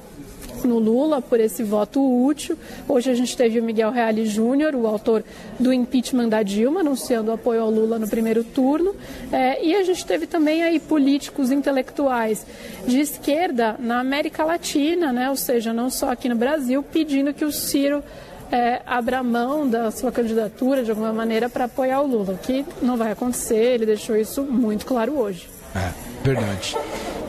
no 0.66 0.78
Lula 0.78 1.20
por 1.20 1.40
esse 1.40 1.62
voto 1.62 2.00
útil. 2.00 2.56
Hoje 2.88 3.10
a 3.10 3.14
gente 3.14 3.36
teve 3.36 3.60
o 3.60 3.62
Miguel 3.62 3.90
Reale 3.90 4.26
Júnior, 4.26 4.74
o 4.74 4.86
autor 4.86 5.22
do 5.58 5.72
impeachment 5.72 6.28
da 6.28 6.42
Dilma, 6.42 6.80
anunciando 6.80 7.32
apoio 7.32 7.62
ao 7.62 7.70
Lula 7.70 7.98
no 7.98 8.08
primeiro 8.08 8.42
turno. 8.42 8.94
É, 9.32 9.64
e 9.64 9.74
a 9.74 9.82
gente 9.82 10.04
teve 10.06 10.26
também 10.26 10.62
aí 10.62 10.80
políticos 10.80 11.50
intelectuais 11.50 12.46
de 12.86 13.00
esquerda 13.00 13.76
na 13.78 14.00
América 14.00 14.44
Latina, 14.44 15.12
né? 15.12 15.30
ou 15.30 15.36
seja, 15.36 15.72
não 15.72 15.90
só 15.90 16.10
aqui 16.10 16.28
no 16.28 16.36
Brasil, 16.36 16.82
pedindo 16.82 17.34
que 17.34 17.44
o 17.44 17.52
Ciro 17.52 18.02
é, 18.50 18.82
abra 18.86 19.22
mão 19.22 19.68
da 19.68 19.90
sua 19.90 20.12
candidatura 20.12 20.82
de 20.82 20.90
alguma 20.90 21.12
maneira 21.12 21.48
para 21.48 21.64
apoiar 21.64 22.00
o 22.00 22.06
Lula, 22.06 22.34
o 22.34 22.38
que 22.38 22.64
não 22.82 22.96
vai 22.96 23.12
acontecer, 23.12 23.74
ele 23.74 23.86
deixou 23.86 24.16
isso 24.16 24.42
muito 24.42 24.86
claro 24.86 25.18
hoje. 25.18 25.48
É, 25.74 25.90
verdade. 26.22 26.76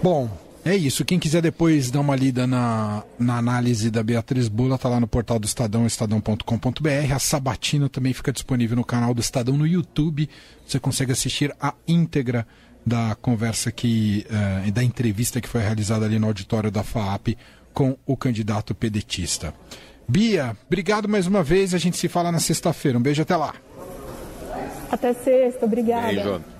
Bom, 0.04 0.30
é 0.66 0.76
isso. 0.76 1.06
Quem 1.06 1.20
quiser 1.20 1.44
depois 1.44 1.92
dar 1.92 2.00
uma 2.00 2.16
lida 2.16 2.48
na, 2.48 3.04
na 3.20 3.38
análise 3.38 3.92
da 3.92 4.02
Beatriz 4.02 4.48
Bula, 4.48 4.80
tá 4.80 4.90
lá 4.90 5.00
no 5.00 5.08
portal 5.08 5.38
do 5.38 5.46
Estadão, 5.46 5.86
estadão.com.br. 5.86 7.14
A 7.14 7.20
Sabatina 7.20 7.88
também 7.88 8.14
fica 8.14 8.34
disponível 8.34 8.76
no 8.76 8.84
canal 8.84 9.14
do 9.14 9.22
Estadão 9.22 9.56
no 9.56 9.68
YouTube. 9.68 10.28
Você 10.66 10.80
consegue 10.80 11.12
assistir 11.12 11.56
a 11.62 11.76
íntegra 11.88 12.48
da 12.84 13.16
conversa 13.22 13.72
que, 13.72 14.26
uh, 14.28 14.72
da 14.72 14.84
entrevista 14.84 15.40
que 15.40 15.48
foi 15.48 15.62
realizada 15.62 16.04
ali 16.06 16.18
no 16.18 16.26
auditório 16.26 16.72
da 16.72 16.84
FAAP 16.84 17.38
com 17.72 17.96
o 18.04 18.18
candidato 18.18 18.74
pedetista. 18.74 19.54
Bia, 20.08 20.58
obrigado 20.66 21.08
mais 21.08 21.28
uma 21.28 21.44
vez. 21.44 21.76
A 21.76 21.78
gente 21.78 21.98
se 21.98 22.08
fala 22.08 22.32
na 22.32 22.40
sexta-feira. 22.40 22.98
Um 22.98 23.02
beijo 23.02 23.22
até 23.22 23.36
lá. 23.36 23.54
Até 24.92 25.14
sexta, 25.14 25.66
obrigada. 25.66 26.08
Beijo. 26.08 26.55